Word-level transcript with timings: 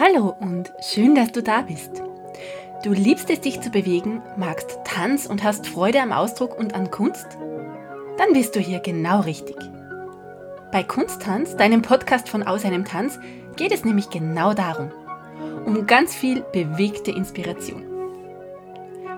Hallo 0.00 0.34
und 0.40 0.72
schön, 0.80 1.14
dass 1.14 1.32
du 1.32 1.42
da 1.42 1.60
bist. 1.60 2.02
Du 2.82 2.92
liebst 2.92 3.28
es, 3.28 3.42
dich 3.42 3.60
zu 3.60 3.68
bewegen, 3.68 4.22
magst 4.38 4.78
Tanz 4.84 5.26
und 5.26 5.44
hast 5.44 5.66
Freude 5.66 6.00
am 6.00 6.12
Ausdruck 6.12 6.58
und 6.58 6.74
an 6.74 6.90
Kunst? 6.90 7.26
Dann 8.16 8.32
bist 8.32 8.56
du 8.56 8.60
hier 8.60 8.80
genau 8.80 9.20
richtig. 9.20 9.56
Bei 10.72 10.82
Kunsttanz, 10.82 11.56
deinem 11.56 11.82
Podcast 11.82 12.30
von 12.30 12.42
Aus 12.42 12.64
einem 12.64 12.86
Tanz, 12.86 13.20
geht 13.56 13.70
es 13.70 13.84
nämlich 13.84 14.08
genau 14.08 14.54
darum. 14.54 14.90
Um 15.66 15.86
ganz 15.86 16.14
viel 16.14 16.40
bewegte 16.40 17.10
Inspiration. 17.10 17.82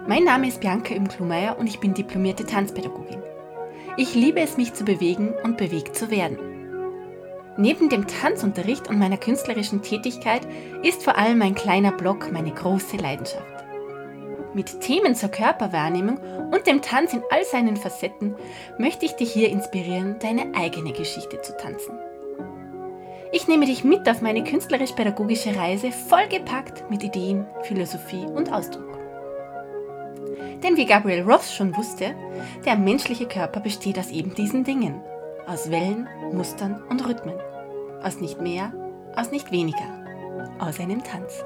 Mein 0.08 0.24
Name 0.24 0.48
ist 0.48 0.60
Bianca 0.60 0.92
Imklumeier 0.92 1.56
und 1.56 1.68
ich 1.68 1.78
bin 1.78 1.94
diplomierte 1.94 2.46
Tanzpädagogin. 2.46 3.22
Ich 3.96 4.16
liebe 4.16 4.40
es, 4.40 4.56
mich 4.56 4.74
zu 4.74 4.84
bewegen 4.84 5.34
und 5.44 5.56
bewegt 5.56 5.94
zu 5.94 6.10
werden. 6.10 6.53
Neben 7.56 7.88
dem 7.88 8.08
Tanzunterricht 8.08 8.88
und 8.88 8.98
meiner 8.98 9.16
künstlerischen 9.16 9.80
Tätigkeit 9.82 10.42
ist 10.82 11.04
vor 11.04 11.16
allem 11.16 11.38
mein 11.38 11.54
kleiner 11.54 11.92
Blog 11.92 12.32
meine 12.32 12.50
große 12.50 12.96
Leidenschaft. 12.96 13.44
Mit 14.54 14.80
Themen 14.80 15.14
zur 15.14 15.28
Körperwahrnehmung 15.28 16.18
und 16.52 16.66
dem 16.66 16.82
Tanz 16.82 17.12
in 17.12 17.22
all 17.30 17.44
seinen 17.44 17.76
Facetten 17.76 18.34
möchte 18.78 19.04
ich 19.04 19.12
dich 19.12 19.32
hier 19.32 19.50
inspirieren, 19.50 20.16
deine 20.20 20.52
eigene 20.56 20.92
Geschichte 20.92 21.40
zu 21.42 21.56
tanzen. 21.56 21.96
Ich 23.30 23.48
nehme 23.48 23.66
dich 23.66 23.84
mit 23.84 24.08
auf 24.08 24.20
meine 24.20 24.44
künstlerisch-pädagogische 24.44 25.56
Reise 25.56 25.90
vollgepackt 25.90 26.88
mit 26.90 27.02
Ideen, 27.02 27.46
Philosophie 27.62 28.26
und 28.26 28.52
Ausdruck. 28.52 28.98
Denn 30.62 30.76
wie 30.76 30.86
Gabriel 30.86 31.22
Ross 31.22 31.52
schon 31.52 31.76
wusste, 31.76 32.14
der 32.64 32.76
menschliche 32.76 33.26
Körper 33.26 33.60
besteht 33.60 33.98
aus 33.98 34.10
eben 34.10 34.34
diesen 34.34 34.64
Dingen– 34.64 35.00
aus 35.46 35.70
Wellen, 35.70 36.08
Mustern 36.32 36.82
und 36.84 37.06
Rhythmen. 37.06 37.38
Aus 38.02 38.20
nicht 38.20 38.40
mehr, 38.40 38.72
aus 39.16 39.30
nicht 39.30 39.50
weniger. 39.50 40.04
Aus 40.58 40.80
einem 40.80 41.02
Tanz. 41.02 41.44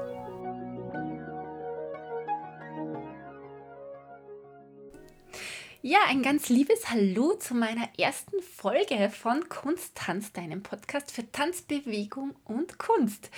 Ja, 5.81 5.99
ein 6.07 6.21
ganz 6.21 6.49
liebes 6.49 6.89
Hallo 6.89 7.35
zu 7.35 7.55
meiner 7.55 7.87
ersten 7.97 8.41
Folge 8.41 9.09
von 9.09 9.47
Kunst 9.47 9.95
Tanz, 9.95 10.33
deinem 10.33 10.61
Podcast 10.61 11.11
für 11.11 11.29
Tanzbewegung 11.31 12.35
und 12.43 12.79
Kunst. 12.79 13.29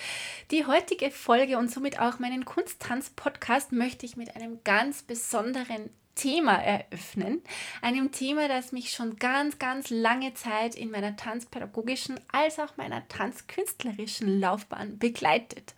Die 0.50 0.66
heutige 0.66 1.12
Folge 1.12 1.56
und 1.56 1.70
somit 1.70 2.00
auch 2.00 2.18
meinen 2.18 2.44
Kunsttanz-Podcast 2.44 3.70
möchte 3.70 4.06
ich 4.06 4.16
mit 4.16 4.34
einem 4.34 4.58
ganz 4.64 5.02
besonderen 5.02 5.90
Thema 6.14 6.56
eröffnen. 6.56 7.42
Einem 7.80 8.12
Thema, 8.12 8.48
das 8.48 8.72
mich 8.72 8.92
schon 8.92 9.16
ganz, 9.16 9.58
ganz 9.58 9.90
lange 9.90 10.34
Zeit 10.34 10.74
in 10.74 10.90
meiner 10.90 11.16
tanzpädagogischen 11.16 12.20
als 12.30 12.58
auch 12.58 12.76
meiner 12.76 13.06
tanzkünstlerischen 13.08 14.40
Laufbahn 14.40 14.98
begleitet. 14.98 15.74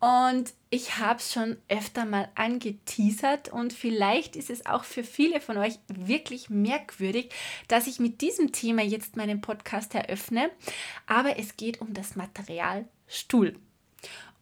Und 0.00 0.52
ich 0.70 0.98
habe 0.98 1.18
es 1.18 1.32
schon 1.32 1.56
öfter 1.68 2.04
mal 2.04 2.28
angeteasert 2.34 3.48
und 3.50 3.72
vielleicht 3.72 4.36
ist 4.36 4.50
es 4.50 4.66
auch 4.66 4.84
für 4.84 5.04
viele 5.04 5.40
von 5.40 5.56
euch 5.56 5.78
wirklich 5.88 6.50
merkwürdig, 6.50 7.30
dass 7.68 7.86
ich 7.86 7.98
mit 7.98 8.20
diesem 8.20 8.52
Thema 8.52 8.82
jetzt 8.82 9.16
meinen 9.16 9.40
Podcast 9.40 9.94
eröffne. 9.94 10.50
Aber 11.06 11.38
es 11.38 11.56
geht 11.56 11.80
um 11.80 11.94
das 11.94 12.16
Material 12.16 12.86
Stuhl. 13.06 13.56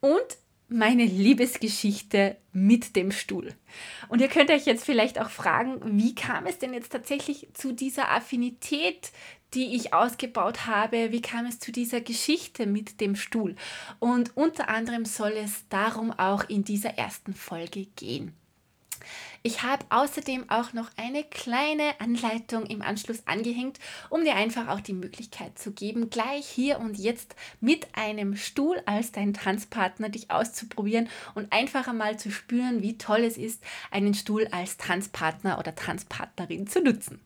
Und 0.00 0.36
meine 0.69 1.05
Liebesgeschichte 1.05 2.36
mit 2.53 2.97
dem 2.97 3.12
Stuhl. 3.12 3.55
Und 4.09 4.20
ihr 4.20 4.28
könnt 4.28 4.50
euch 4.50 4.67
jetzt 4.67 4.84
vielleicht 4.84 5.20
auch 5.20 5.31
fragen, 5.31 5.81
wie 5.98 6.14
kam 6.14 6.47
es 6.47 6.59
denn 6.59 6.75
jetzt 6.75 6.91
tatsächlich 6.91 7.48
zu 7.55 7.72
dieser 7.72 8.11
Affinität, 8.11 9.12
die 9.55 9.77
ich 9.77 9.94
ausgebaut 9.94 10.67
habe? 10.67 11.12
Wie 11.12 11.22
kam 11.22 11.47
es 11.47 11.61
zu 11.61 11.70
dieser 11.70 12.00
Geschichte 12.00 12.67
mit 12.67 13.00
dem 13.00 13.14
Stuhl? 13.14 13.55
Und 14.00 14.37
unter 14.37 14.69
anderem 14.69 15.05
soll 15.05 15.33
es 15.33 15.69
darum 15.69 16.11
auch 16.11 16.48
in 16.48 16.64
dieser 16.64 16.98
ersten 16.98 17.34
Folge 17.34 17.87
gehen. 17.97 18.34
Ich 19.47 19.62
habe 19.62 19.86
außerdem 19.91 20.50
auch 20.50 20.72
noch 20.72 20.91
eine 20.97 21.22
kleine 21.22 22.00
Anleitung 22.00 22.66
im 22.66 22.82
Anschluss 22.82 23.22
angehängt, 23.28 23.78
um 24.10 24.25
dir 24.25 24.34
einfach 24.34 24.66
auch 24.66 24.81
die 24.81 24.93
Möglichkeit 24.93 25.56
zu 25.56 25.71
geben, 25.71 26.10
gleich 26.10 26.48
hier 26.48 26.81
und 26.81 26.98
jetzt 26.98 27.37
mit 27.60 27.87
einem 27.93 28.37
Stuhl 28.37 28.82
als 28.87 29.12
dein 29.12 29.34
Tanzpartner 29.34 30.09
dich 30.09 30.32
auszuprobieren 30.32 31.09
und 31.37 31.53
einfach 31.53 31.87
einmal 31.87 32.19
zu 32.19 32.32
spüren, 32.32 32.82
wie 32.82 32.98
toll 32.98 33.21
es 33.21 33.37
ist, 33.37 33.62
einen 33.93 34.15
Stuhl 34.15 34.48
als 34.50 34.78
Tanzpartner 34.78 35.60
oder 35.60 35.76
Tanzpartnerin 35.76 36.66
zu 36.66 36.82
nutzen. 36.82 37.21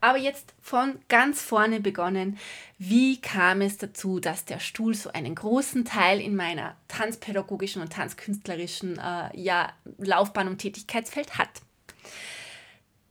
Aber 0.00 0.16
jetzt 0.16 0.54
von 0.62 0.98
ganz 1.08 1.42
vorne 1.42 1.80
begonnen, 1.80 2.38
wie 2.78 3.20
kam 3.20 3.60
es 3.60 3.76
dazu, 3.76 4.18
dass 4.18 4.46
der 4.46 4.60
Stuhl 4.60 4.94
so 4.94 5.12
einen 5.12 5.34
großen 5.34 5.84
Teil 5.84 6.22
in 6.22 6.36
meiner 6.36 6.74
tanzpädagogischen 6.88 7.82
und 7.82 7.92
tanzkünstlerischen 7.92 8.98
äh, 8.98 9.38
ja, 9.38 9.74
Laufbahn 9.98 10.48
und 10.48 10.56
Tätigkeitsfeld 10.56 11.36
hat? 11.36 11.65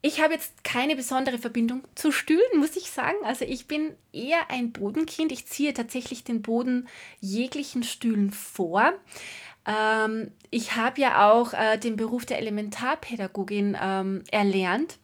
Ich 0.06 0.22
habe 0.22 0.36
jetzt 0.36 0.64
keine 0.64 0.96
besondere 0.96 1.40
Verbindung 1.40 1.82
zu 1.96 2.12
Stühlen, 2.12 2.60
muss 2.60 2.76
ich 2.76 2.92
sagen. 2.92 3.18
Also 3.24 3.44
ich 3.44 3.68
bin 3.68 3.96
eher 4.14 4.52
ein 4.52 4.72
Bodenkind. 4.72 5.32
Ich 5.32 5.48
ziehe 5.48 5.74
tatsächlich 5.74 6.24
den 6.24 6.44
Boden 6.44 6.88
jeglichen 7.22 7.82
Stühlen 7.82 8.30
vor. 8.30 8.94
Ähm, 9.66 10.30
ich 10.52 10.76
habe 10.76 11.02
ja 11.02 11.32
auch 11.32 11.54
äh, 11.54 11.80
den 11.80 11.96
Beruf 11.96 12.28
der 12.28 12.38
Elementarpädagogin 12.38 13.76
ähm, 13.82 14.24
erlernt 14.30 15.00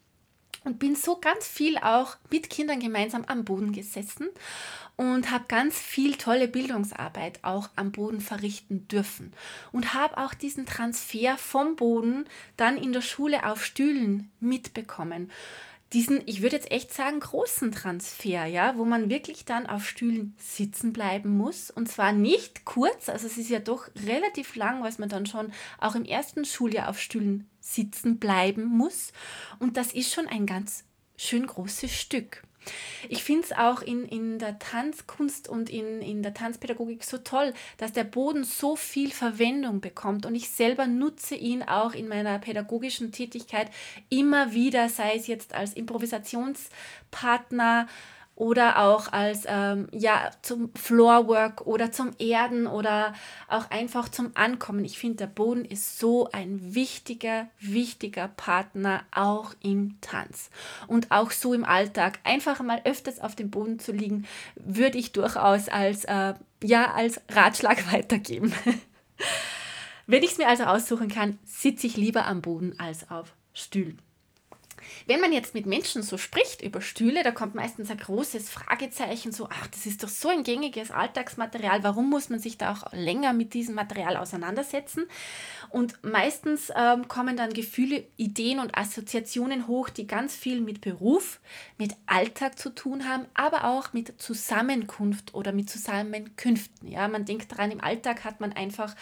und 0.64 0.80
bin 0.80 0.96
so 0.96 1.18
ganz 1.18 1.48
viel 1.48 1.78
auch 1.78 2.18
mit 2.30 2.50
Kindern 2.50 2.80
gemeinsam 2.80 3.24
am 3.26 3.46
Boden 3.46 3.72
gesessen 3.72 4.30
und 4.96 5.32
habe 5.32 5.46
ganz 5.48 5.80
viel 5.80 6.16
tolle 6.16 6.48
Bildungsarbeit 6.48 7.40
auch 7.44 7.70
am 7.76 7.92
Boden 7.92 8.22
verrichten 8.22 8.88
dürfen 8.88 9.34
und 9.72 9.94
habe 9.94 10.18
auch 10.18 10.34
diesen 10.34 10.66
Transfer 10.66 11.38
vom 11.38 11.76
Boden 11.76 12.26
dann 12.58 12.78
in 12.78 12.94
der 12.94 13.02
Schule 13.02 13.46
auf 13.46 13.66
Stühlen 13.66 14.32
mitbekommen. 14.40 15.32
Diesen, 15.94 16.22
ich 16.26 16.42
würde 16.42 16.56
jetzt 16.56 16.72
echt 16.72 16.94
sagen, 16.94 17.20
großen 17.20 17.74
Transfer, 17.74 18.46
ja, 18.46 18.78
wo 18.78 18.86
man 18.86 19.10
wirklich 19.10 19.44
dann 19.44 19.66
auf 19.66 19.86
Stühlen 19.86 20.36
sitzen 20.38 20.94
bleiben 20.94 21.36
muss. 21.36 21.70
Und 21.70 21.90
zwar 21.90 22.14
nicht 22.14 22.64
kurz, 22.64 23.10
also 23.10 23.28
es 23.28 23.38
ist 23.38 23.50
ja 23.50 23.60
doch 23.60 23.90
relativ 24.08 24.56
lang, 24.56 24.84
was 24.84 25.00
man 25.00 25.10
dann 25.10 25.26
schon 25.26 25.52
auch 25.80 25.96
im 25.96 26.06
ersten 26.06 26.46
Schuljahr 26.46 26.88
auf 26.88 26.98
Stühlen 26.98 27.51
sitzen 27.62 28.20
bleiben 28.20 28.66
muss. 28.66 29.14
Und 29.60 29.78
das 29.78 29.94
ist 29.94 30.14
schon 30.14 30.28
ein 30.28 30.46
ganz 30.46 30.84
schön 31.16 31.48
großes 31.48 31.92
Stück. 31.92 32.44
Ich 33.10 33.24
finde 33.24 33.46
es 33.46 33.54
auch 33.54 33.82
in, 33.82 34.06
in 34.06 34.38
der 34.38 34.60
Tanzkunst 34.60 35.50
und 35.50 35.68
in, 35.70 36.02
in 36.02 36.22
der 36.22 36.36
Tanzpädagogik 36.36 37.04
so 37.04 37.18
toll, 37.18 37.56
dass 37.78 37.92
der 37.92 38.04
Boden 38.04 38.44
so 38.44 38.76
viel 38.76 39.10
Verwendung 39.12 39.82
bekommt 39.82 40.28
und 40.28 40.36
ich 40.36 40.50
selber 40.50 40.86
nutze 40.86 41.34
ihn 41.36 41.64
auch 41.64 41.94
in 41.94 42.08
meiner 42.08 42.38
pädagogischen 42.38 43.12
Tätigkeit 43.12 43.72
immer 44.10 44.54
wieder, 44.54 44.90
sei 44.90 45.16
es 45.16 45.26
jetzt 45.26 45.56
als 45.56 45.74
Improvisationspartner, 45.74 47.88
oder 48.42 48.80
auch 48.80 49.12
als 49.14 49.44
ähm, 49.48 49.88
ja 49.92 50.32
zum 50.42 50.72
Floorwork 50.74 51.68
oder 51.68 51.92
zum 51.92 52.10
Erden 52.18 52.66
oder 52.66 53.14
auch 53.48 53.70
einfach 53.70 54.10
zum 54.10 54.32
Ankommen. 54.34 54.84
Ich 54.84 54.98
finde, 54.98 55.18
der 55.18 55.28
Boden 55.28 55.64
ist 55.64 56.00
so 56.00 56.28
ein 56.32 56.74
wichtiger, 56.74 57.50
wichtiger 57.60 58.30
Partner 58.30 59.04
auch 59.12 59.54
im 59.62 60.02
Tanz 60.02 60.50
und 60.88 61.12
auch 61.12 61.30
so 61.30 61.54
im 61.54 61.64
Alltag. 61.64 62.18
Einfach 62.24 62.60
mal 62.64 62.82
öfters 62.84 63.20
auf 63.20 63.36
dem 63.36 63.52
Boden 63.52 63.78
zu 63.78 63.92
liegen, 63.92 64.26
würde 64.56 64.98
ich 64.98 65.12
durchaus 65.12 65.70
als 65.70 66.06
äh, 66.06 66.34
ja 66.64 66.94
als 66.94 67.22
Ratschlag 67.30 67.92
weitergeben. 67.94 68.56
Wenn 70.08 70.24
ich 70.24 70.32
es 70.32 70.38
mir 70.40 70.48
also 70.48 70.64
aussuchen 70.64 71.10
kann, 71.10 71.38
sitze 71.46 71.86
ich 71.86 71.96
lieber 71.96 72.26
am 72.26 72.42
Boden 72.42 72.74
als 72.80 73.12
auf 73.12 73.36
Stühlen. 73.54 74.02
Wenn 75.06 75.20
man 75.20 75.34
jetzt 75.34 75.54
mit 75.54 75.66
Menschen 75.66 76.04
so 76.04 76.18
spricht 76.18 76.62
über 76.62 76.82
Stühle, 76.82 77.24
da 77.24 77.32
kommt 77.32 77.56
meistens 77.56 77.90
ein 77.90 77.98
großes 77.98 78.50
Fragezeichen, 78.50 79.32
so, 79.32 79.48
ach, 79.50 79.68
das 79.68 79.86
ist 79.86 80.04
doch 80.04 80.10
so 80.10 80.30
ein 80.30 80.44
gängiges 80.44 80.92
Alltagsmaterial, 80.92 81.84
warum 81.84 82.10
muss 82.10 82.30
man 82.30 82.40
sich 82.40 82.58
da 82.58 82.72
auch 82.74 82.92
länger 82.94 83.34
mit 83.34 83.54
diesem 83.54 83.76
Material 83.76 84.18
auseinandersetzen? 84.18 85.06
Und 85.70 86.04
meistens 86.04 86.72
ähm, 86.76 87.08
kommen 87.08 87.38
dann 87.38 87.54
Gefühle, 87.54 88.06
Ideen 88.18 88.60
und 88.60 88.78
Assoziationen 88.78 89.68
hoch, 89.68 89.90
die 89.90 90.08
ganz 90.08 90.36
viel 90.36 90.62
mit 90.62 90.82
Beruf, 90.82 91.40
mit 91.78 91.96
Alltag 92.06 92.60
zu 92.60 92.70
tun 92.70 93.08
haben, 93.08 93.26
aber 93.34 93.66
auch 93.66 93.94
mit 93.94 94.22
Zusammenkunft 94.22 95.34
oder 95.34 95.52
mit 95.52 95.70
Zusammenkünften. 95.70 96.88
Ja, 96.88 97.08
man 97.08 97.26
denkt 97.26 97.52
daran, 97.52 97.72
im 97.72 97.82
Alltag 97.82 98.24
hat 98.24 98.42
man 98.42 98.54
einfach, 98.54 98.96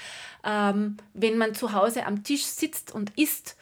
ähm, 0.43 0.97
wenn 1.13 1.37
man 1.37 1.55
zu 1.55 1.73
Hause 1.73 2.05
am 2.05 2.23
Tisch 2.23 2.45
sitzt 2.45 2.91
und 2.91 3.17
isst, 3.17 3.55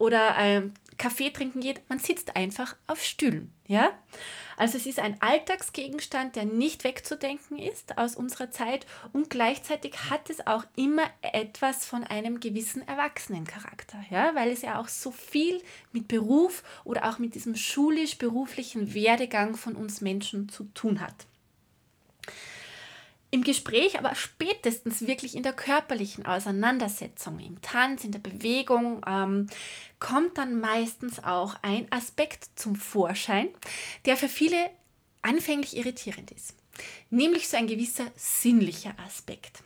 oder 0.00 0.34
ähm, 0.38 0.72
Kaffee 1.00 1.30
trinken 1.30 1.60
geht, 1.60 1.80
man 1.88 1.98
sitzt 1.98 2.36
einfach 2.36 2.76
auf 2.86 3.02
Stühlen. 3.02 3.50
Ja? 3.66 3.90
Also 4.58 4.76
es 4.76 4.84
ist 4.84 4.98
ein 4.98 5.16
Alltagsgegenstand, 5.22 6.36
der 6.36 6.44
nicht 6.44 6.84
wegzudenken 6.84 7.58
ist 7.58 7.96
aus 7.96 8.16
unserer 8.16 8.50
Zeit 8.50 8.84
und 9.14 9.30
gleichzeitig 9.30 10.10
hat 10.10 10.28
es 10.28 10.46
auch 10.46 10.64
immer 10.76 11.04
etwas 11.22 11.86
von 11.86 12.04
einem 12.04 12.38
gewissen 12.38 12.86
Erwachsenencharakter, 12.86 14.04
ja? 14.10 14.34
weil 14.34 14.50
es 14.50 14.60
ja 14.60 14.78
auch 14.78 14.88
so 14.88 15.10
viel 15.10 15.62
mit 15.92 16.06
Beruf 16.06 16.62
oder 16.84 17.08
auch 17.08 17.18
mit 17.18 17.34
diesem 17.34 17.56
schulisch-beruflichen 17.56 18.92
Werdegang 18.92 19.56
von 19.56 19.76
uns 19.76 20.02
Menschen 20.02 20.50
zu 20.50 20.64
tun 20.74 21.00
hat. 21.00 21.26
Im 23.30 23.44
Gespräch, 23.44 23.98
aber 23.98 24.14
spätestens 24.14 25.06
wirklich 25.06 25.36
in 25.36 25.42
der 25.42 25.52
körperlichen 25.52 26.26
Auseinandersetzung, 26.26 27.38
im 27.38 27.60
Tanz, 27.62 28.04
in 28.04 28.12
der 28.12 28.18
Bewegung, 28.18 29.02
ähm, 29.06 29.46
kommt 30.00 30.36
dann 30.38 30.58
meistens 30.60 31.22
auch 31.22 31.54
ein 31.62 31.90
Aspekt 31.92 32.48
zum 32.56 32.74
Vorschein, 32.74 33.48
der 34.04 34.16
für 34.16 34.28
viele 34.28 34.70
anfänglich 35.22 35.76
irritierend 35.76 36.30
ist. 36.32 36.54
Nämlich 37.10 37.48
so 37.48 37.56
ein 37.56 37.66
gewisser 37.66 38.06
sinnlicher 38.16 38.94
Aspekt. 39.06 39.62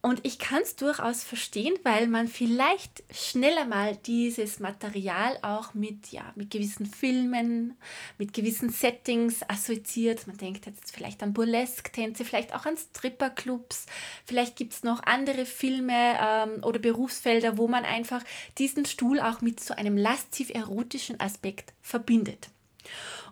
Und 0.00 0.24
ich 0.24 0.38
kann 0.38 0.62
es 0.62 0.76
durchaus 0.76 1.24
verstehen, 1.24 1.74
weil 1.82 2.06
man 2.06 2.28
vielleicht 2.28 3.02
schneller 3.10 3.64
mal 3.64 3.96
dieses 3.96 4.60
Material 4.60 5.36
auch 5.42 5.74
mit, 5.74 6.12
ja, 6.12 6.32
mit 6.36 6.52
gewissen 6.52 6.86
Filmen, 6.86 7.76
mit 8.16 8.32
gewissen 8.32 8.70
Settings 8.70 9.40
assoziiert. 9.48 10.28
Man 10.28 10.36
denkt 10.36 10.66
jetzt 10.66 10.94
vielleicht 10.94 11.20
an 11.24 11.32
Burlesque-Tänze, 11.32 12.24
vielleicht 12.24 12.54
auch 12.54 12.64
an 12.64 12.76
Stripperclubs. 12.76 13.86
Vielleicht 14.24 14.54
gibt 14.54 14.74
es 14.74 14.84
noch 14.84 15.02
andere 15.02 15.44
Filme 15.44 16.16
ähm, 16.20 16.62
oder 16.62 16.78
Berufsfelder, 16.78 17.58
wo 17.58 17.66
man 17.66 17.84
einfach 17.84 18.22
diesen 18.56 18.86
Stuhl 18.86 19.18
auch 19.18 19.40
mit 19.40 19.58
so 19.58 19.74
einem 19.74 19.96
lasziv 19.96 20.50
erotischen 20.50 21.18
Aspekt 21.18 21.72
verbindet. 21.82 22.50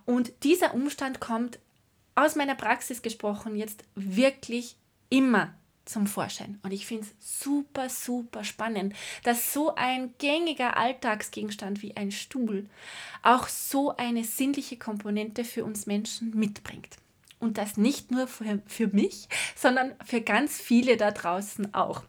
Und 0.05 0.33
dieser 0.43 0.75
Umstand 0.75 1.21
kommt 1.21 1.61
aus 2.17 2.35
meiner 2.35 2.57
Praxis 2.57 3.03
gesprochen 3.03 3.55
jetzt 3.55 3.85
wirklich 3.95 4.75
immer 5.11 5.55
zum 5.87 6.07
Vorschein. 6.07 6.59
Und 6.63 6.73
ich 6.73 6.85
finde 6.85 7.07
es 7.07 7.41
super, 7.41 7.89
super 7.89 8.45
spannend, 8.45 8.95
dass 9.23 9.53
so 9.53 9.75
ein 9.75 10.15
gängiger 10.19 10.77
Alltagsgegenstand 10.77 11.83
wie 11.83 11.97
ein 11.97 12.11
Stuhl 12.11 12.69
auch 13.23 13.49
so 13.49 13.97
eine 13.97 14.25
sinnliche 14.25 14.77
Komponente 14.77 15.45
für 15.45 15.65
uns 15.65 15.87
Menschen 15.87 16.37
mitbringt. 16.37 16.97
Und 17.39 17.59
das 17.59 17.77
nicht 17.77 18.11
nur 18.11 18.27
für, 18.27 18.63
für 18.67 18.89
mich, 18.89 19.29
sondern 19.55 19.95
für 20.05 20.21
ganz 20.21 20.61
viele 20.61 20.97
da 20.97 21.11
draußen 21.11 21.75
auch. 21.75 22.03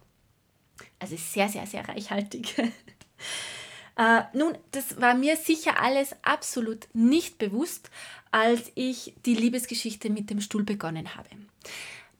Also 0.98 1.16
sehr, 1.16 1.48
sehr, 1.48 1.66
sehr 1.66 1.88
reichhaltig. 1.88 2.58
äh, 3.96 4.22
nun, 4.32 4.56
das 4.72 5.00
war 5.00 5.14
mir 5.14 5.36
sicher 5.36 5.80
alles 5.80 6.16
absolut 6.22 6.88
nicht 6.92 7.38
bewusst, 7.38 7.90
als 8.30 8.72
ich 8.74 9.14
die 9.26 9.34
Liebesgeschichte 9.34 10.10
mit 10.10 10.30
dem 10.30 10.40
Stuhl 10.40 10.64
begonnen 10.64 11.14
habe. 11.14 11.28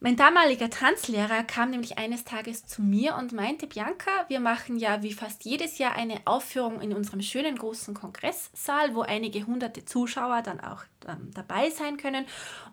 Mein 0.00 0.14
damaliger 0.14 0.70
Tanzlehrer 0.70 1.42
kam 1.42 1.70
nämlich 1.70 1.98
eines 1.98 2.22
Tages 2.22 2.64
zu 2.64 2.82
mir 2.82 3.16
und 3.16 3.32
meinte, 3.32 3.66
Bianca, 3.66 4.10
wir 4.28 4.38
machen 4.38 4.78
ja 4.78 5.02
wie 5.02 5.12
fast 5.12 5.44
jedes 5.44 5.78
Jahr 5.78 5.96
eine 5.96 6.20
Aufführung 6.24 6.80
in 6.80 6.92
unserem 6.92 7.20
schönen 7.20 7.56
großen 7.56 7.94
Kongresssaal, 7.94 8.94
wo 8.94 9.00
einige 9.00 9.44
hunderte 9.44 9.84
Zuschauer 9.84 10.42
dann 10.42 10.60
auch 10.60 10.84
ähm, 11.08 11.32
dabei 11.34 11.70
sein 11.70 11.96
können. 11.96 12.26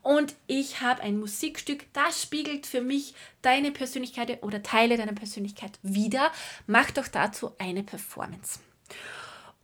Und 0.04 0.36
ich 0.46 0.82
habe 0.82 1.02
ein 1.02 1.18
Musikstück, 1.18 1.92
das 1.94 2.22
spiegelt 2.22 2.68
für 2.68 2.82
mich 2.82 3.16
deine 3.42 3.72
Persönlichkeit 3.72 4.44
oder 4.44 4.62
Teile 4.62 4.96
deiner 4.96 5.14
Persönlichkeit 5.14 5.80
wider. 5.82 6.32
Mach 6.68 6.92
doch 6.92 7.08
dazu 7.08 7.54
eine 7.58 7.82
Performance. 7.82 8.60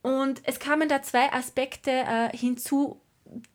Und 0.02 0.42
es 0.46 0.60
kamen 0.60 0.90
da 0.90 1.04
zwei 1.04 1.32
Aspekte 1.32 1.92
äh, 1.92 2.36
hinzu, 2.36 3.00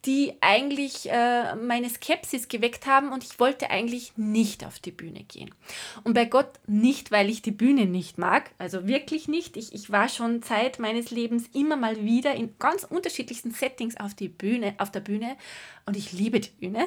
die 0.05 0.35
eigentlich 0.41 1.11
äh, 1.11 1.55
meine 1.55 1.91
Skepsis 1.91 2.49
geweckt 2.49 2.87
haben 2.87 3.13
und 3.13 3.25
ich 3.25 3.39
wollte 3.39 3.71
eigentlich 3.71 4.17
nicht 4.17 4.65
auf 4.65 4.79
die 4.79 4.91
Bühne 4.91 5.25
gehen. 5.25 5.55
Und 6.03 6.15
bei 6.15 6.25
Gott 6.25 6.49
nicht, 6.67 7.11
weil 7.11 7.29
ich 7.29 7.43
die 7.43 7.51
Bühne 7.51 7.87
nicht 7.87 8.17
mag, 8.17 8.51
also 8.59 8.87
wirklich 8.87 9.29
nicht. 9.29 9.57
Ich, 9.57 9.75
ich 9.75 9.91
war 9.91 10.09
schon 10.09 10.43
Zeit 10.43 10.79
meines 10.79 11.11
Lebens 11.11 11.45
immer 11.53 11.77
mal 11.77 12.03
wieder 12.03 12.35
in 12.35 12.59
ganz 12.59 12.85
unterschiedlichsten 12.85 13.51
Settings 13.51 13.99
auf, 13.99 14.15
die 14.15 14.29
Bühne, 14.29 14.75
auf 14.79 14.91
der 14.91 15.01
Bühne 15.01 15.37
und 15.85 15.97
ich 15.97 16.13
liebe 16.13 16.41
die 16.41 16.51
Bühne. 16.51 16.87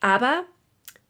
Aber 0.00 0.44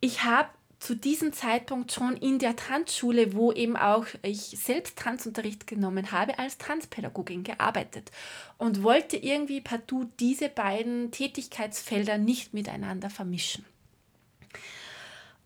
ich 0.01 0.25
habe 0.25 0.49
zu 0.79 0.95
diesem 0.95 1.33
Zeitpunkt 1.33 1.93
schon 1.93 2.17
in 2.17 2.39
der 2.39 2.55
Tanzschule, 2.55 3.35
wo 3.35 3.53
eben 3.53 3.77
auch 3.77 4.07
ich 4.23 4.39
selbst 4.39 4.97
Tanzunterricht 4.97 5.67
genommen 5.67 6.13
habe, 6.13 6.39
als 6.39 6.59
Tanzpädagogin 6.59 7.43
gearbeitet 7.43 8.13
und 8.59 8.83
wollte 8.83 9.17
irgendwie 9.17 9.61
partout 9.61 10.09
diese 10.21 10.49
beiden 10.49 11.11
Tätigkeitsfelder 11.11 12.19
nicht 12.19 12.55
miteinander 12.55 13.11
vermischen. 13.11 13.65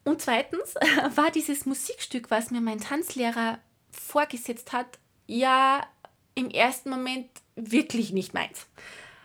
Und 0.04 0.20
zweitens 0.20 0.74
war 1.14 1.30
dieses 1.30 1.64
Musikstück, 1.64 2.30
was 2.30 2.50
mir 2.50 2.60
mein 2.60 2.80
Tanzlehrer 2.80 3.58
vorgesetzt 3.90 4.72
hat, 4.72 4.98
ja 5.26 5.86
im 6.34 6.50
ersten 6.50 6.90
Moment 6.90 7.28
wirklich 7.56 8.12
nicht 8.12 8.34
meins. 8.34 8.66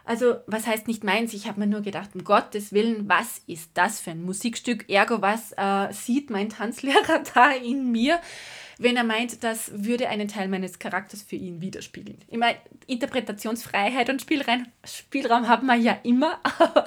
Also, 0.07 0.38
was 0.48 0.65
heißt 0.65 0.88
nicht 0.88 1.04
meins? 1.04 1.33
Ich 1.33 1.50
habe 1.50 1.59
mir 1.59 1.68
nur 1.68 1.81
gedacht, 1.81 2.12
um 2.15 2.24
Gottes 2.24 2.71
Willen, 2.71 3.09
was 3.09 3.42
ist 3.45 3.71
das 3.74 4.00
für 4.00 4.12
ein 4.12 4.24
Musikstück? 4.24 4.89
Ergo, 4.89 5.21
was 5.21 5.51
äh, 5.57 5.92
sieht 5.92 6.30
mein 6.30 6.48
Tanzlehrer 6.48 7.24
da 7.33 7.51
in 7.51 7.92
mir, 7.92 8.21
wenn 8.77 8.95
er 8.95 9.04
meint, 9.04 9.44
das 9.44 9.69
würde 9.74 10.07
einen 10.07 10.30
Teil 10.30 10.48
meines 10.48 10.80
Charakters 10.80 11.24
für 11.24 11.36
ihn 11.36 11.59
widerspiegeln? 11.59 12.19
Ich 12.30 12.38
meine, 12.38 12.57
Interpretationsfreiheit 12.86 14.09
und 14.09 14.21
Spielrein, 14.21 14.71
Spielraum 14.86 15.50
haben 15.50 15.68
wir 15.68 15.75
ja 15.75 16.00
immer, 16.04 16.39
aber 16.60 16.86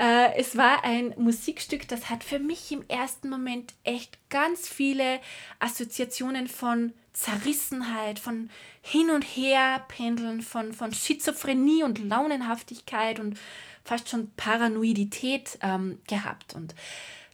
äh, 0.00 0.34
es 0.36 0.56
war 0.56 0.82
ein 0.82 1.12
Musikstück, 1.18 1.86
das 1.86 2.08
hat 2.08 2.24
für 2.24 2.38
mich 2.38 2.72
im 2.72 2.82
ersten 2.88 3.28
Moment 3.28 3.74
echt 3.84 4.18
ganz 4.30 4.66
viele 4.66 5.20
Assoziationen 5.58 6.48
von 6.48 6.94
Zerrissenheit, 7.12 8.18
von 8.18 8.48
Hin- 8.80 9.10
und 9.10 9.22
Her-Pendeln, 9.22 10.40
von, 10.40 10.72
von 10.72 10.94
Schizophrenie 10.94 11.82
und 11.82 12.02
Launenhaftigkeit 12.02 13.20
und 13.20 13.38
fast 13.84 14.08
schon 14.08 14.30
Paranoidität 14.38 15.58
ähm, 15.60 16.00
gehabt. 16.08 16.54
Und 16.54 16.74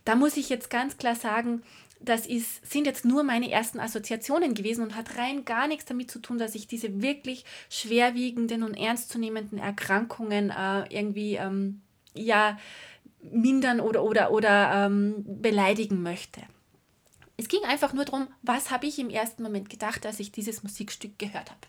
da 0.04 0.16
muss 0.16 0.36
ich 0.36 0.48
jetzt 0.48 0.68
ganz 0.68 0.98
klar 0.98 1.14
sagen, 1.14 1.62
das 2.00 2.26
ist, 2.26 2.68
sind 2.68 2.86
jetzt 2.86 3.04
nur 3.04 3.22
meine 3.22 3.50
ersten 3.50 3.78
Assoziationen 3.78 4.54
gewesen 4.54 4.82
und 4.82 4.96
hat 4.96 5.16
rein 5.16 5.44
gar 5.44 5.68
nichts 5.68 5.84
damit 5.84 6.10
zu 6.10 6.18
tun, 6.18 6.38
dass 6.38 6.56
ich 6.56 6.66
diese 6.66 7.00
wirklich 7.00 7.44
schwerwiegenden 7.70 8.64
und 8.64 8.74
ernstzunehmenden 8.74 9.58
Erkrankungen 9.58 10.50
äh, 10.50 10.84
irgendwie 10.88 11.36
ähm, 11.36 11.82
ja, 12.16 12.58
mindern 13.20 13.80
oder, 13.80 14.02
oder, 14.02 14.30
oder 14.30 14.86
ähm, 14.86 15.24
beleidigen 15.26 16.02
möchte. 16.02 16.42
Es 17.36 17.48
ging 17.48 17.62
einfach 17.64 17.92
nur 17.92 18.04
darum, 18.04 18.28
was 18.42 18.70
habe 18.70 18.86
ich 18.86 18.98
im 18.98 19.10
ersten 19.10 19.42
Moment 19.42 19.68
gedacht, 19.68 20.06
als 20.06 20.20
ich 20.20 20.32
dieses 20.32 20.62
Musikstück 20.62 21.18
gehört 21.18 21.50
habe. 21.50 21.60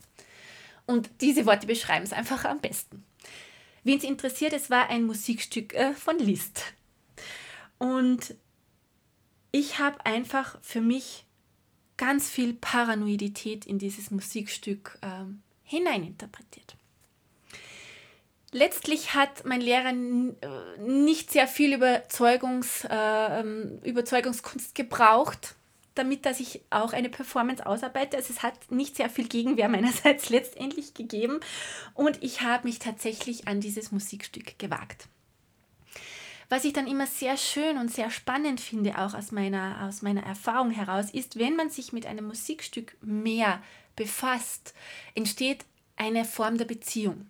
Und 0.85 1.09
diese 1.19 1.45
Worte 1.45 1.67
beschreiben 1.67 2.05
es 2.05 2.13
einfach 2.13 2.45
am 2.45 2.59
besten. 2.59 3.03
Wen 3.83 3.97
es 3.97 4.03
interessiert, 4.03 4.53
es 4.53 4.69
war 4.69 4.89
ein 4.89 5.05
Musikstück 5.05 5.73
äh, 5.73 5.93
von 5.93 6.17
Liszt. 6.19 6.63
Und 7.77 8.35
ich 9.51 9.79
habe 9.79 10.05
einfach 10.05 10.57
für 10.61 10.81
mich 10.81 11.25
ganz 11.97 12.29
viel 12.29 12.53
Paranoidität 12.53 13.65
in 13.65 13.79
dieses 13.79 14.11
Musikstück 14.11 14.97
ähm, 15.01 15.41
hineininterpretiert. 15.63 16.77
Letztlich 18.51 19.13
hat 19.13 19.45
mein 19.45 19.59
Lehrer 19.59 19.89
äh, 19.89 20.81
nicht 20.81 21.31
sehr 21.31 21.47
viel 21.47 21.73
Überzeugungs, 21.73 22.85
äh, 22.85 23.39
ähm, 23.39 23.79
Überzeugungskunst 23.83 24.73
gebraucht, 24.73 25.55
damit 25.95 26.25
dass 26.25 26.39
ich 26.39 26.61
auch 26.69 26.93
eine 26.93 27.09
Performance 27.09 27.65
ausarbeite. 27.65 28.15
Also 28.15 28.33
es 28.33 28.43
hat 28.43 28.71
nicht 28.71 28.95
sehr 28.95 29.09
viel 29.09 29.27
Gegenwehr 29.27 29.67
meinerseits 29.69 30.29
letztendlich 30.29 30.93
gegeben 30.93 31.41
und 31.93 32.23
ich 32.23 32.41
habe 32.41 32.67
mich 32.67 32.79
tatsächlich 32.79 33.47
an 33.47 33.59
dieses 33.59 33.91
Musikstück 33.91 34.57
gewagt. 34.57 35.07
Was 36.49 36.63
ich 36.63 36.71
dann 36.71 36.87
immer 36.87 37.07
sehr 37.07 37.35
schön 37.35 37.77
und 37.77 37.91
sehr 37.91 38.09
spannend 38.09 38.61
finde, 38.61 38.97
auch 38.97 39.13
aus 39.13 39.33
meiner, 39.33 39.85
aus 39.85 40.01
meiner 40.01 40.23
Erfahrung 40.23 40.71
heraus, 40.71 41.09
ist, 41.11 41.37
wenn 41.37 41.57
man 41.57 41.69
sich 41.69 41.91
mit 41.91 42.05
einem 42.05 42.25
Musikstück 42.27 42.95
mehr 43.01 43.61
befasst, 43.97 44.73
entsteht 45.13 45.65
eine 45.97 46.23
Form 46.23 46.57
der 46.57 46.63
Beziehung. 46.63 47.29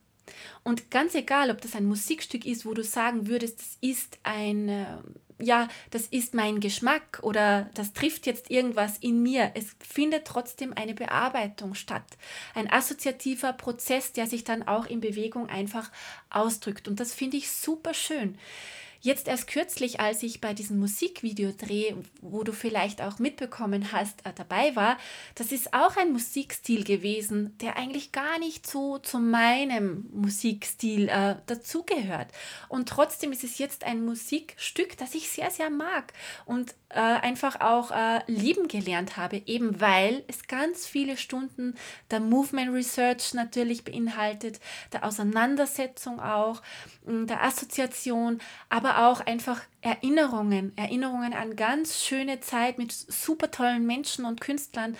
Und 0.63 0.91
ganz 0.91 1.15
egal, 1.15 1.51
ob 1.51 1.61
das 1.61 1.75
ein 1.75 1.85
Musikstück 1.85 2.45
ist, 2.45 2.65
wo 2.65 2.73
du 2.73 2.83
sagen 2.83 3.27
würdest, 3.27 3.59
das 3.59 3.77
ist 3.81 4.19
ein, 4.23 4.69
äh, 4.69 4.97
ja, 5.39 5.67
das 5.91 6.07
ist 6.07 6.33
mein 6.33 6.59
Geschmack 6.59 7.19
oder 7.21 7.69
das 7.73 7.93
trifft 7.93 8.25
jetzt 8.25 8.49
irgendwas 8.49 8.97
in 8.97 9.21
mir. 9.21 9.51
Es 9.55 9.75
findet 9.79 10.25
trotzdem 10.25 10.73
eine 10.73 10.93
Bearbeitung 10.93 11.75
statt. 11.75 12.05
Ein 12.55 12.71
assoziativer 12.71 13.53
Prozess, 13.53 14.13
der 14.13 14.27
sich 14.27 14.43
dann 14.43 14.67
auch 14.67 14.85
in 14.85 14.99
Bewegung 14.99 15.49
einfach 15.49 15.91
ausdrückt. 16.29 16.87
Und 16.87 16.99
das 16.99 17.13
finde 17.13 17.37
ich 17.37 17.51
super 17.51 17.93
schön. 17.93 18.37
Jetzt 19.01 19.27
erst 19.27 19.47
kürzlich, 19.47 19.99
als 19.99 20.23
ich 20.23 20.41
bei 20.41 20.53
diesem 20.53 20.79
Musikvideodreh, 20.79 21.95
wo 22.21 22.43
du 22.43 22.51
vielleicht 22.51 23.01
auch 23.01 23.19
mitbekommen 23.19 23.91
hast, 23.91 24.25
äh, 24.25 24.33
dabei 24.33 24.75
war, 24.75 24.97
das 25.35 25.51
ist 25.51 25.73
auch 25.73 25.97
ein 25.97 26.11
Musikstil 26.11 26.83
gewesen, 26.83 27.57
der 27.59 27.77
eigentlich 27.77 28.11
gar 28.11 28.39
nicht 28.39 28.67
so 28.67 28.97
zu 28.97 29.19
meinem 29.19 30.07
Musikstil 30.11 31.09
äh, 31.09 31.35
dazugehört. 31.45 32.27
Und 32.69 32.89
trotzdem 32.89 33.31
ist 33.31 33.43
es 33.43 33.57
jetzt 33.57 33.83
ein 33.83 34.03
Musikstück, 34.03 34.97
das 34.97 35.15
ich 35.15 35.29
sehr, 35.29 35.51
sehr 35.51 35.69
mag 35.69 36.13
und 36.45 36.73
äh, 36.89 36.99
einfach 36.99 37.59
auch 37.59 37.91
äh, 37.91 38.21
lieben 38.27 38.67
gelernt 38.67 39.17
habe, 39.17 39.41
eben 39.45 39.81
weil 39.81 40.23
es 40.27 40.47
ganz 40.47 40.85
viele 40.85 41.17
Stunden 41.17 41.75
der 42.11 42.21
Movement 42.21 42.73
Research 42.73 43.33
natürlich 43.33 43.83
beinhaltet, 43.83 44.59
der 44.93 45.03
Auseinandersetzung 45.03 46.19
auch, 46.19 46.61
der 47.05 47.43
Assoziation, 47.43 48.39
aber 48.69 48.86
aber 48.87 49.07
auch 49.07 49.21
einfach 49.21 49.61
Erinnerungen, 49.81 50.75
Erinnerungen 50.77 51.33
an 51.33 51.55
ganz 51.55 52.03
schöne 52.03 52.39
Zeit 52.39 52.77
mit 52.77 52.91
super 52.91 53.51
tollen 53.51 53.85
Menschen 53.85 54.25
und 54.25 54.41
Künstlern, 54.41 54.97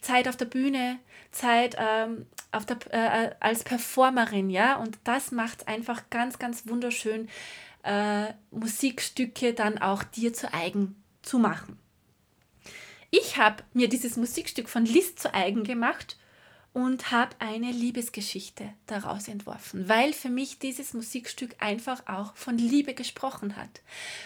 Zeit 0.00 0.28
auf 0.28 0.36
der 0.36 0.46
Bühne, 0.46 0.98
Zeit 1.30 1.76
ähm, 1.78 2.26
auf 2.52 2.66
der, 2.66 2.78
äh, 2.90 3.34
als 3.40 3.64
Performerin, 3.64 4.50
ja, 4.50 4.76
und 4.76 4.98
das 5.04 5.32
macht 5.32 5.68
einfach 5.68 6.10
ganz, 6.10 6.38
ganz 6.38 6.66
wunderschön, 6.66 7.28
äh, 7.84 8.32
Musikstücke 8.50 9.54
dann 9.54 9.78
auch 9.78 10.02
dir 10.02 10.32
zu 10.32 10.52
eigen 10.52 11.02
zu 11.22 11.38
machen. 11.38 11.78
Ich 13.10 13.36
habe 13.38 13.62
mir 13.72 13.88
dieses 13.88 14.16
Musikstück 14.16 14.68
von 14.68 14.84
Liszt 14.84 15.20
zu 15.20 15.32
eigen 15.32 15.64
gemacht 15.64 16.18
und 16.78 17.10
habe 17.10 17.34
eine 17.40 17.72
Liebesgeschichte 17.72 18.72
daraus 18.86 19.26
entworfen, 19.26 19.88
weil 19.88 20.12
für 20.12 20.28
mich 20.28 20.60
dieses 20.60 20.94
Musikstück 20.94 21.56
einfach 21.58 22.06
auch 22.06 22.36
von 22.36 22.56
Liebe 22.56 22.94
gesprochen 22.94 23.56
hat. 23.56 23.80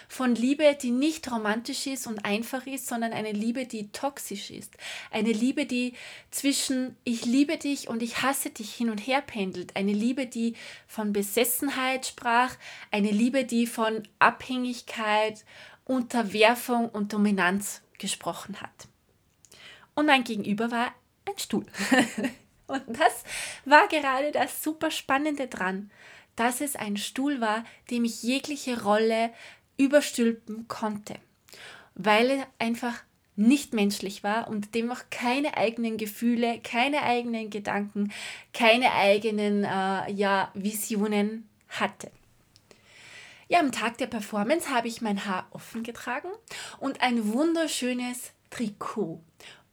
Von 0.06 0.34
Liebe, 0.34 0.76
die 0.82 0.90
nicht 0.90 1.32
romantisch 1.32 1.86
ist 1.86 2.06
und 2.06 2.26
einfach 2.26 2.66
ist, 2.66 2.88
sondern 2.88 3.14
eine 3.14 3.32
Liebe, 3.32 3.64
die 3.64 3.90
toxisch 3.92 4.50
ist. 4.50 4.74
Eine 5.10 5.32
Liebe, 5.32 5.64
die 5.64 5.94
zwischen 6.30 6.94
ich 7.04 7.24
liebe 7.24 7.56
dich 7.56 7.88
und 7.88 8.02
ich 8.02 8.20
hasse 8.20 8.50
dich 8.50 8.74
hin 8.74 8.90
und 8.90 8.98
her 8.98 9.22
pendelt. 9.22 9.74
Eine 9.74 9.94
Liebe, 9.94 10.26
die 10.26 10.52
von 10.86 11.14
Besessenheit 11.14 12.04
sprach. 12.04 12.54
Eine 12.90 13.12
Liebe, 13.12 13.46
die 13.46 13.66
von 13.66 14.02
Abhängigkeit, 14.18 15.42
Unterwerfung 15.86 16.90
und 16.90 17.14
Dominanz 17.14 17.80
gesprochen 17.96 18.60
hat. 18.60 18.88
Und 19.94 20.04
mein 20.04 20.24
Gegenüber 20.24 20.70
war 20.70 20.92
ein 21.24 21.38
Stuhl. 21.38 21.64
Und 22.72 22.98
das 22.98 23.24
war 23.66 23.86
gerade 23.88 24.32
das 24.32 24.62
super 24.62 24.90
Spannende 24.90 25.46
dran, 25.46 25.90
dass 26.36 26.62
es 26.62 26.74
ein 26.74 26.96
Stuhl 26.96 27.40
war, 27.40 27.64
dem 27.90 28.04
ich 28.04 28.22
jegliche 28.22 28.82
Rolle 28.82 29.30
überstülpen 29.76 30.68
konnte, 30.68 31.16
weil 31.94 32.30
er 32.30 32.46
einfach 32.58 33.02
nicht 33.36 33.74
menschlich 33.74 34.24
war 34.24 34.48
und 34.48 34.74
dem 34.74 34.90
auch 34.90 35.02
keine 35.10 35.56
eigenen 35.56 35.98
Gefühle, 35.98 36.60
keine 36.60 37.02
eigenen 37.02 37.50
Gedanken, 37.50 38.10
keine 38.54 38.92
eigenen 38.92 39.64
äh, 39.64 40.10
ja, 40.10 40.50
Visionen 40.54 41.48
hatte. 41.68 42.10
Ja, 43.48 43.60
am 43.60 43.72
Tag 43.72 43.98
der 43.98 44.06
Performance 44.06 44.70
habe 44.70 44.88
ich 44.88 45.02
mein 45.02 45.26
Haar 45.26 45.46
offen 45.50 45.82
getragen 45.82 46.28
und 46.78 47.02
ein 47.02 47.32
wunderschönes 47.34 48.32
Trikot 48.48 49.20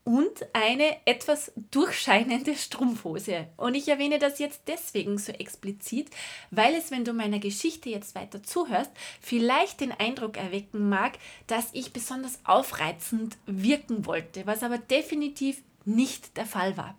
und 0.09 0.47
eine 0.53 0.97
etwas 1.05 1.51
durchscheinende 1.69 2.55
Strumpfhose. 2.55 3.45
Und 3.57 3.75
ich 3.75 3.87
erwähne 3.89 4.17
das 4.17 4.39
jetzt 4.39 4.63
deswegen 4.65 5.19
so 5.19 5.31
explizit, 5.31 6.09
weil 6.49 6.73
es, 6.73 6.89
wenn 6.89 7.05
du 7.05 7.13
meiner 7.13 7.37
Geschichte 7.37 7.91
jetzt 7.91 8.15
weiter 8.15 8.41
zuhörst, 8.41 8.89
vielleicht 9.21 9.81
den 9.81 9.91
Eindruck 9.91 10.35
erwecken 10.37 10.89
mag, 10.89 11.19
dass 11.45 11.69
ich 11.73 11.93
besonders 11.93 12.39
aufreizend 12.43 13.37
wirken 13.45 14.07
wollte, 14.07 14.47
was 14.47 14.63
aber 14.63 14.79
definitiv 14.79 15.61
nicht 15.85 16.37
der 16.37 16.47
Fall 16.47 16.75
war. 16.75 16.97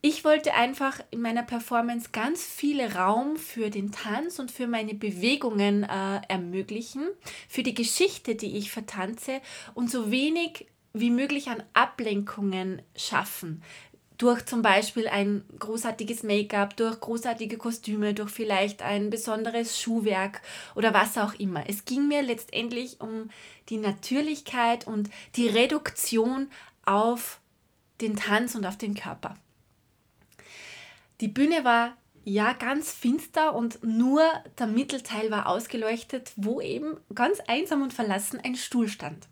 Ich 0.00 0.24
wollte 0.24 0.54
einfach 0.54 1.00
in 1.10 1.20
meiner 1.20 1.42
Performance 1.42 2.08
ganz 2.12 2.42
viel 2.42 2.80
Raum 2.80 3.36
für 3.36 3.68
den 3.68 3.92
Tanz 3.92 4.38
und 4.38 4.50
für 4.50 4.66
meine 4.66 4.94
Bewegungen 4.94 5.84
äh, 5.84 6.22
ermöglichen, 6.28 7.06
für 7.46 7.62
die 7.62 7.74
Geschichte, 7.74 8.36
die 8.36 8.56
ich 8.56 8.72
vertanze 8.72 9.42
und 9.74 9.90
so 9.90 10.10
wenig 10.10 10.66
wie 10.92 11.10
möglich 11.10 11.48
an 11.48 11.62
Ablenkungen 11.74 12.82
schaffen. 12.96 13.62
Durch 14.18 14.44
zum 14.44 14.62
Beispiel 14.62 15.08
ein 15.08 15.44
großartiges 15.58 16.22
Make-up, 16.22 16.76
durch 16.76 17.00
großartige 17.00 17.56
Kostüme, 17.56 18.14
durch 18.14 18.30
vielleicht 18.30 18.82
ein 18.82 19.10
besonderes 19.10 19.80
Schuhwerk 19.80 20.42
oder 20.74 20.94
was 20.94 21.18
auch 21.18 21.34
immer. 21.34 21.68
Es 21.68 21.84
ging 21.84 22.06
mir 22.06 22.22
letztendlich 22.22 23.00
um 23.00 23.30
die 23.68 23.78
Natürlichkeit 23.78 24.86
und 24.86 25.10
die 25.34 25.48
Reduktion 25.48 26.48
auf 26.84 27.40
den 28.00 28.16
Tanz 28.16 28.54
und 28.54 28.66
auf 28.66 28.76
den 28.76 28.94
Körper. 28.94 29.36
Die 31.20 31.28
Bühne 31.28 31.64
war 31.64 31.96
ja 32.24 32.52
ganz 32.52 32.92
finster 32.92 33.54
und 33.54 33.82
nur 33.82 34.22
der 34.58 34.66
Mittelteil 34.66 35.30
war 35.30 35.46
ausgeleuchtet, 35.46 36.32
wo 36.36 36.60
eben 36.60 36.96
ganz 37.14 37.40
einsam 37.46 37.82
und 37.82 37.92
verlassen 37.92 38.40
ein 38.42 38.54
Stuhl 38.54 38.88
stand. 38.88 39.26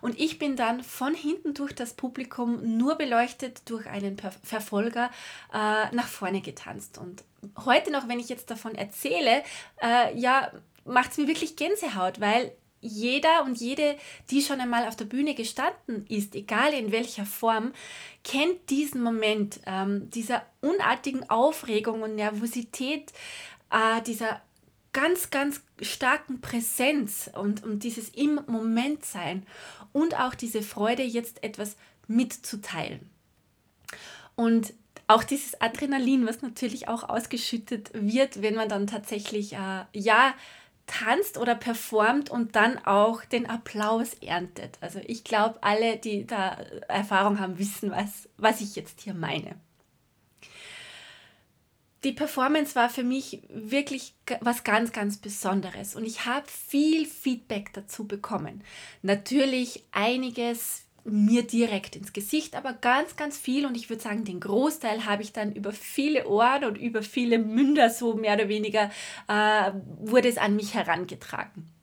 Und 0.00 0.18
ich 0.18 0.38
bin 0.38 0.56
dann 0.56 0.82
von 0.82 1.14
hinten 1.14 1.54
durch 1.54 1.74
das 1.74 1.94
Publikum, 1.94 2.76
nur 2.76 2.96
beleuchtet 2.96 3.68
durch 3.68 3.86
einen 3.86 4.16
Verfolger, 4.42 5.10
äh, 5.52 5.94
nach 5.94 6.08
vorne 6.08 6.40
getanzt. 6.40 6.98
Und 6.98 7.24
heute 7.64 7.90
noch, 7.90 8.08
wenn 8.08 8.20
ich 8.20 8.28
jetzt 8.28 8.50
davon 8.50 8.74
erzähle, 8.74 9.42
äh, 9.82 10.16
ja, 10.18 10.50
macht 10.84 11.12
es 11.12 11.18
mir 11.18 11.28
wirklich 11.28 11.56
Gänsehaut, 11.56 12.20
weil 12.20 12.52
jeder 12.80 13.44
und 13.44 13.58
jede, 13.58 13.96
die 14.30 14.42
schon 14.42 14.60
einmal 14.60 14.86
auf 14.86 14.96
der 14.96 15.06
Bühne 15.06 15.34
gestanden 15.34 16.06
ist, 16.08 16.34
egal 16.34 16.72
in 16.72 16.92
welcher 16.92 17.26
Form, 17.26 17.72
kennt 18.22 18.70
diesen 18.70 19.02
Moment 19.02 19.60
ähm, 19.66 20.10
dieser 20.10 20.42
unartigen 20.60 21.28
Aufregung 21.28 22.02
und 22.02 22.14
Nervosität, 22.14 23.12
äh, 23.70 24.02
dieser 24.02 24.40
ganz, 24.96 25.28
ganz 25.28 25.60
starken 25.82 26.40
Präsenz 26.40 27.28
und, 27.34 27.62
und 27.62 27.84
dieses 27.84 28.08
im 28.08 28.40
Moment 28.46 29.04
sein 29.04 29.44
und 29.92 30.18
auch 30.18 30.34
diese 30.34 30.62
Freude, 30.62 31.02
jetzt 31.02 31.44
etwas 31.44 31.76
mitzuteilen. 32.08 33.10
Und 34.36 34.72
auch 35.06 35.22
dieses 35.22 35.60
Adrenalin, 35.60 36.26
was 36.26 36.40
natürlich 36.40 36.88
auch 36.88 37.10
ausgeschüttet 37.10 37.90
wird, 37.92 38.40
wenn 38.40 38.54
man 38.54 38.70
dann 38.70 38.86
tatsächlich 38.86 39.52
äh, 39.52 39.84
ja 39.92 40.34
tanzt 40.86 41.36
oder 41.36 41.54
performt 41.54 42.30
und 42.30 42.56
dann 42.56 42.78
auch 42.78 43.22
den 43.26 43.44
Applaus 43.50 44.14
erntet. 44.14 44.78
Also 44.80 45.00
ich 45.04 45.24
glaube, 45.24 45.62
alle, 45.62 45.98
die 45.98 46.26
da 46.26 46.56
Erfahrung 46.88 47.38
haben, 47.38 47.58
wissen, 47.58 47.90
was, 47.90 48.30
was 48.38 48.62
ich 48.62 48.76
jetzt 48.76 49.02
hier 49.02 49.12
meine 49.12 49.56
die 52.06 52.12
Performance 52.12 52.76
war 52.76 52.88
für 52.88 53.02
mich 53.02 53.42
wirklich 53.48 54.14
was 54.40 54.62
ganz, 54.62 54.92
ganz 54.92 55.16
Besonderes 55.16 55.96
und 55.96 56.06
ich 56.06 56.24
habe 56.24 56.46
viel 56.46 57.04
Feedback 57.04 57.72
dazu 57.72 58.06
bekommen. 58.06 58.62
Natürlich 59.02 59.84
einiges 59.90 60.84
mir 61.02 61.42
direkt 61.42 61.96
ins 61.96 62.12
Gesicht, 62.12 62.54
aber 62.54 62.74
ganz, 62.74 63.16
ganz 63.16 63.36
viel 63.36 63.66
und 63.66 63.76
ich 63.76 63.90
würde 63.90 64.02
sagen, 64.02 64.24
den 64.24 64.38
Großteil 64.38 65.04
habe 65.04 65.22
ich 65.22 65.32
dann 65.32 65.52
über 65.52 65.72
viele 65.72 66.28
Ohren 66.28 66.64
und 66.64 66.78
über 66.78 67.02
viele 67.02 67.38
Münder 67.38 67.90
so 67.90 68.14
mehr 68.14 68.34
oder 68.34 68.48
weniger 68.48 68.90
äh, 69.26 69.72
wurde 69.98 70.28
es 70.28 70.38
an 70.38 70.54
mich 70.54 70.74
herangetragen. 70.74 71.75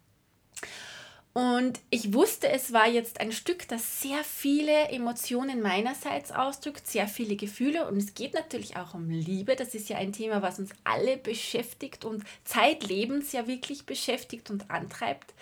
Und 1.34 1.80
ich 1.90 2.14
wusste, 2.14 2.48
es 2.50 2.74
war 2.74 2.88
jetzt 2.88 3.20
ein 3.20 3.32
Stück, 3.32 3.68
das 3.68 4.02
sehr 4.02 4.24
viele 4.24 4.90
Emotionen 4.90 5.64
meinerseits 5.64 6.32
ausdrückt, 6.32 6.86
sehr 6.86 7.08
viele 7.08 7.36
Gefühle. 7.36 7.88
Und 7.88 7.98
es 7.98 8.14
geht 8.14 8.36
natürlich 8.36 8.78
auch 8.78 8.94
um 8.94 9.10
Liebe. 9.10 9.56
Das 9.56 9.74
ist 9.74 9.90
ja 9.90 9.98
ein 9.98 10.14
Thema, 10.14 10.44
was 10.44 10.60
uns 10.60 10.70
alle 10.84 11.18
beschäftigt 11.18 12.06
und 12.06 12.24
zeitlebens 12.46 13.32
ja 13.32 13.48
wirklich 13.48 13.88
beschäftigt 13.88 14.52
und 14.52 14.70
antreibt. 14.70 15.34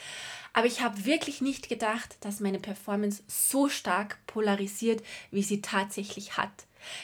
Aber 0.53 0.65
ich 0.65 0.79
habe 0.81 1.03
wirklich 1.03 1.41
nicht 1.41 1.67
gedacht, 1.67 2.15
dass 2.21 2.39
meine 2.39 2.59
Performance 2.59 3.21
so 3.27 3.67
stark 3.67 4.17
polarisiert, 4.27 5.03
wie 5.29 5.43
sie 5.43 5.61
tatsächlich 5.61 6.37
hat. 6.37 6.51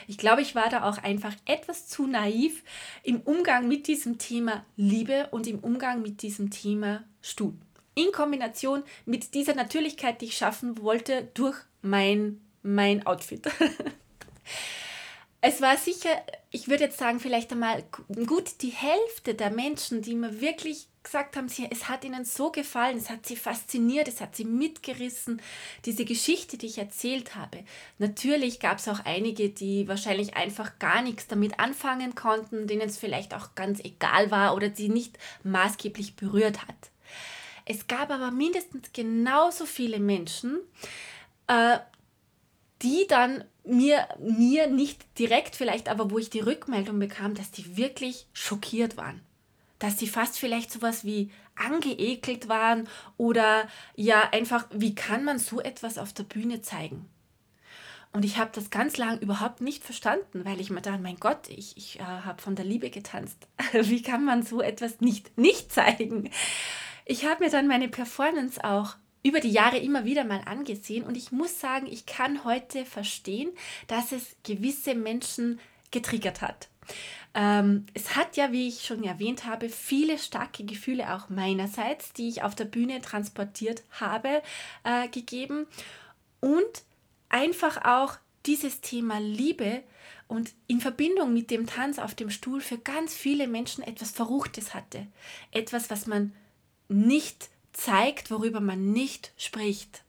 Ich 0.07 0.17
glaube, 0.17 0.41
ich 0.41 0.55
war 0.55 0.69
da 0.69 0.89
auch 0.89 0.97
einfach 0.97 1.35
etwas 1.45 1.87
zu 1.87 2.07
naiv 2.07 2.63
im 3.03 3.19
Umgang 3.19 3.67
mit 3.67 3.87
diesem 3.87 4.17
Thema 4.17 4.65
Liebe 4.77 5.27
und 5.31 5.45
im 5.45 5.59
Umgang 5.59 6.01
mit 6.01 6.21
diesem 6.21 6.51
Thema 6.51 7.03
Stuhl 7.21 7.53
in 7.97 8.11
Kombination 8.11 8.83
mit 9.05 9.33
dieser 9.33 9.55
Natürlichkeit, 9.55 10.21
die 10.21 10.25
ich 10.25 10.37
schaffen 10.37 10.81
wollte, 10.81 11.29
durch 11.33 11.57
mein, 11.81 12.41
mein 12.63 13.05
Outfit. 13.05 13.47
es 15.41 15.61
war 15.61 15.77
sicher, 15.77 16.09
ich 16.51 16.67
würde 16.67 16.85
jetzt 16.85 16.97
sagen, 16.97 17.19
vielleicht 17.19 17.51
einmal 17.51 17.83
gut 18.25 18.61
die 18.61 18.69
Hälfte 18.69 19.33
der 19.33 19.49
Menschen, 19.49 20.01
die 20.01 20.15
mir 20.15 20.41
wirklich 20.41 20.87
gesagt 21.07 21.37
haben, 21.37 21.47
sie, 21.47 21.67
es 21.71 21.87
hat 21.87 22.03
ihnen 22.03 22.25
so 22.25 22.51
gefallen, 22.51 22.97
es 22.97 23.09
hat 23.09 23.25
sie 23.25 23.37
fasziniert, 23.37 24.09
es 24.09 24.19
hat 24.19 24.35
sie 24.35 24.43
mitgerissen, 24.43 25.41
diese 25.85 26.03
Geschichte, 26.03 26.57
die 26.57 26.65
ich 26.65 26.77
erzählt 26.79 27.35
habe. 27.35 27.63
Natürlich 27.97 28.59
gab 28.59 28.79
es 28.79 28.89
auch 28.89 28.99
einige, 29.05 29.49
die 29.49 29.87
wahrscheinlich 29.87 30.35
einfach 30.35 30.79
gar 30.79 31.01
nichts 31.01 31.27
damit 31.27 31.59
anfangen 31.59 32.13
konnten, 32.13 32.67
denen 32.67 32.89
es 32.89 32.97
vielleicht 32.97 33.33
auch 33.33 33.55
ganz 33.55 33.79
egal 33.79 34.31
war 34.31 34.53
oder 34.53 34.69
sie 34.75 34.89
nicht 34.89 35.17
maßgeblich 35.43 36.17
berührt 36.17 36.67
hat. 36.67 36.75
Es 37.69 37.87
gab 37.87 38.11
aber 38.11 38.31
mindestens 38.31 38.93
genauso 38.93 39.65
viele 39.65 39.99
Menschen, 39.99 40.59
äh, 41.47 41.79
die 42.81 43.05
dann 43.09 43.43
mir, 43.65 44.07
mir 44.19 44.67
nicht 44.67 45.05
direkt 45.19 45.57
vielleicht, 45.57 45.89
aber 45.89 46.09
wo 46.09 46.17
ich 46.17 46.29
die 46.29 46.39
Rückmeldung 46.39 46.97
bekam, 46.97 47.35
dass 47.35 47.51
die 47.51 47.75
wirklich 47.75 48.27
schockiert 48.31 48.95
waren. 48.95 49.21
Dass 49.79 49.99
sie 49.99 50.07
fast 50.07 50.39
vielleicht 50.39 50.71
sowas 50.71 51.03
wie 51.03 51.29
angeekelt 51.55 52.47
waren 52.47 52.87
oder 53.17 53.67
ja 53.95 54.29
einfach, 54.31 54.65
wie 54.71 54.95
kann 54.95 55.25
man 55.25 55.37
so 55.37 55.59
etwas 55.59 55.97
auf 55.97 56.13
der 56.13 56.23
Bühne 56.23 56.61
zeigen? 56.61 57.09
Und 58.13 58.23
ich 58.23 58.37
habe 58.37 58.51
das 58.53 58.69
ganz 58.69 58.95
lang 58.95 59.19
überhaupt 59.19 59.59
nicht 59.59 59.83
verstanden, 59.83 60.45
weil 60.45 60.61
ich 60.61 60.69
mir 60.69 60.81
dachte, 60.81 61.01
mein 61.01 61.19
Gott, 61.19 61.49
ich, 61.49 61.75
ich 61.75 61.99
äh, 61.99 62.03
habe 62.03 62.41
von 62.41 62.55
der 62.55 62.63
Liebe 62.63 62.89
getanzt. 62.89 63.47
Wie 63.73 64.01
kann 64.01 64.23
man 64.23 64.43
so 64.43 64.61
etwas 64.61 65.01
nicht, 65.01 65.37
nicht 65.37 65.73
zeigen? 65.73 66.31
Ich 67.09 67.25
habe 67.25 67.45
mir 67.45 67.49
dann 67.49 67.67
meine 67.67 67.87
Performance 67.87 68.61
auch 68.61 68.97
über 69.23 69.39
die 69.39 69.51
Jahre 69.51 69.77
immer 69.77 70.03
wieder 70.03 70.25
mal 70.25 70.41
angesehen 70.45 71.05
und 71.05 71.15
ich 71.15 71.31
muss 71.31 71.59
sagen, 71.59 71.87
ich 71.87 72.05
kann 72.05 72.43
heute 72.43 72.85
verstehen, 72.85 73.49
dass 73.87 74.11
es 74.11 74.35
gewisse 74.43 74.93
Menschen 74.93 75.59
getriggert 75.89 76.41
hat. 76.41 76.67
Ähm, 77.33 77.85
es 77.93 78.17
hat 78.17 78.35
ja, 78.35 78.51
wie 78.51 78.67
ich 78.67 78.83
schon 78.83 79.05
erwähnt 79.05 79.45
habe, 79.45 79.69
viele 79.69 80.17
starke 80.17 80.65
Gefühle 80.65 81.13
auch 81.13 81.29
meinerseits, 81.29 82.11
die 82.11 82.27
ich 82.27 82.43
auf 82.43 82.55
der 82.55 82.65
Bühne 82.65 83.01
transportiert 83.01 83.83
habe, 83.91 84.41
äh, 84.83 85.07
gegeben 85.07 85.65
und 86.41 86.83
einfach 87.29 87.85
auch 87.85 88.17
dieses 88.45 88.81
Thema 88.81 89.19
Liebe 89.19 89.81
und 90.27 90.51
in 90.67 90.81
Verbindung 90.81 91.33
mit 91.33 91.51
dem 91.51 91.67
Tanz 91.67 91.99
auf 91.99 92.15
dem 92.15 92.29
Stuhl 92.29 92.59
für 92.59 92.77
ganz 92.77 93.13
viele 93.13 93.47
Menschen 93.47 93.81
etwas 93.81 94.11
Verruchtes 94.11 94.73
hatte. 94.73 95.07
Etwas, 95.51 95.89
was 95.89 96.05
man 96.05 96.33
nicht 96.89 97.49
zeigt, 97.73 98.31
worüber 98.31 98.59
man 98.59 98.91
nicht 98.91 99.31
spricht. 99.37 100.03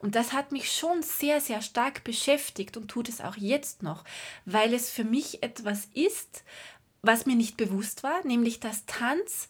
Und 0.00 0.16
das 0.16 0.32
hat 0.32 0.50
mich 0.50 0.72
schon 0.72 1.02
sehr, 1.02 1.40
sehr 1.40 1.62
stark 1.62 2.04
beschäftigt 2.04 2.76
und 2.76 2.88
tut 2.88 3.08
es 3.08 3.20
auch 3.20 3.36
jetzt 3.36 3.82
noch, 3.82 4.04
weil 4.44 4.74
es 4.74 4.90
für 4.90 5.04
mich 5.04 5.42
etwas 5.42 5.88
ist, 5.94 6.42
was 7.02 7.26
mir 7.26 7.36
nicht 7.36 7.56
bewusst 7.56 8.02
war, 8.02 8.24
nämlich 8.26 8.60
dass 8.60 8.86
Tanz 8.86 9.48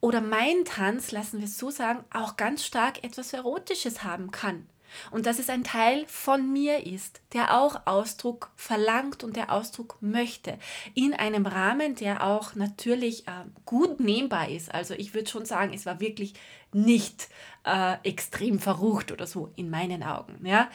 oder 0.00 0.20
mein 0.20 0.64
Tanz, 0.64 1.10
lassen 1.10 1.38
wir 1.38 1.46
es 1.46 1.58
so 1.58 1.70
sagen, 1.70 2.04
auch 2.10 2.36
ganz 2.36 2.64
stark 2.64 3.02
etwas 3.04 3.32
Erotisches 3.32 4.04
haben 4.04 4.30
kann. 4.30 4.68
Und 5.10 5.26
dass 5.26 5.38
es 5.38 5.50
ein 5.50 5.64
Teil 5.64 6.04
von 6.06 6.52
mir 6.52 6.86
ist, 6.86 7.20
der 7.32 7.58
auch 7.58 7.86
Ausdruck 7.86 8.50
verlangt 8.56 9.24
und 9.24 9.36
der 9.36 9.52
Ausdruck 9.52 9.98
möchte. 10.00 10.58
In 10.94 11.14
einem 11.14 11.46
Rahmen, 11.46 11.94
der 11.94 12.24
auch 12.24 12.54
natürlich 12.54 13.26
äh, 13.26 13.44
gut 13.64 14.00
nehmbar 14.00 14.48
ist. 14.48 14.72
Also 14.72 14.94
ich 14.94 15.14
würde 15.14 15.30
schon 15.30 15.44
sagen, 15.44 15.72
es 15.72 15.86
war 15.86 16.00
wirklich 16.00 16.34
nicht 16.72 17.28
äh, 17.64 17.96
extrem 18.02 18.58
verrucht 18.58 19.12
oder 19.12 19.26
so 19.26 19.52
in 19.56 19.70
meinen 19.70 20.02
Augen. 20.02 20.44
Ja? 20.46 20.70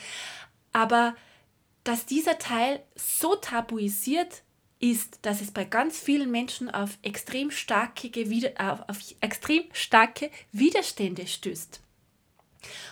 Aber 0.72 1.16
dass 1.84 2.06
dieser 2.06 2.40
Teil 2.40 2.82
so 2.96 3.36
tabuisiert 3.36 4.44
ist, 4.80 5.20
dass 5.22 5.40
es 5.40 5.52
bei 5.52 5.64
ganz 5.64 5.98
vielen 5.98 6.30
Menschen 6.30 6.70
auf 6.70 6.98
extrem 7.04 7.52
starke, 7.52 8.12
auf, 8.58 8.90
auf 8.90 9.00
extrem 9.22 9.64
starke 9.72 10.30
Widerstände 10.52 11.26
stößt. 11.26 11.82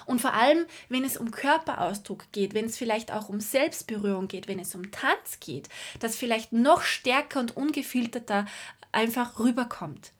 Und 0.05 0.21
vor 0.21 0.33
allem, 0.33 0.65
wenn 0.89 1.03
es 1.03 1.17
um 1.17 1.31
Körperausdruck 1.31 2.31
geht, 2.31 2.53
wenn 2.53 2.65
es 2.65 2.77
vielleicht 2.77 3.11
auch 3.11 3.29
um 3.29 3.39
Selbstberührung 3.39 4.27
geht, 4.27 4.47
wenn 4.47 4.59
es 4.59 4.75
um 4.75 4.91
Tanz 4.91 5.39
geht, 5.39 5.69
das 5.99 6.15
vielleicht 6.15 6.53
noch 6.53 6.81
stärker 6.81 7.39
und 7.39 7.55
ungefilterter 7.55 8.45
einfach 8.91 9.39
rüberkommt. 9.39 10.11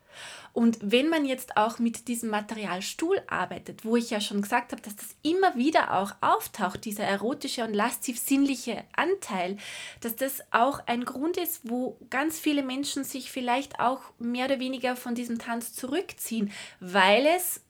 Und 0.53 0.77
wenn 0.81 1.08
man 1.08 1.25
jetzt 1.25 1.55
auch 1.55 1.79
mit 1.79 2.08
diesem 2.10 2.29
Material 2.29 2.81
Stuhl 2.81 3.22
arbeitet, 3.27 3.86
wo 3.86 3.96
ich 3.96 4.10
ja 4.10 4.20
schon 4.20 4.41
gesagt 4.41 4.74
habe, 4.74 4.81
dass 4.81 4.96
das 4.96 5.15
immer 5.24 5.55
wieder 5.55 5.93
auch 5.93 6.12
auftaucht, 6.20 6.84
dieser 6.84 7.05
erotische 7.05 7.63
und 7.63 7.74
lastiv-sinnliche 7.74 8.84
Anteil, 8.93 9.58
dass 10.01 10.15
das 10.17 10.41
auch 10.51 10.86
ein 10.88 11.05
Grund 11.05 11.38
ist, 11.38 11.62
wo 11.63 11.98
ganz 12.10 12.38
viele 12.38 12.63
Menschen 12.63 13.05
sich 13.05 13.31
vielleicht 13.31 13.79
auch 13.79 14.01
mehr 14.20 14.46
oder 14.46 14.60
weniger 14.60 14.98
von 14.98 15.15
diesem 15.15 15.39
Tanz 15.39 15.74
zurückziehen, 15.74 16.51
weil 16.81 17.25
es 17.25 17.62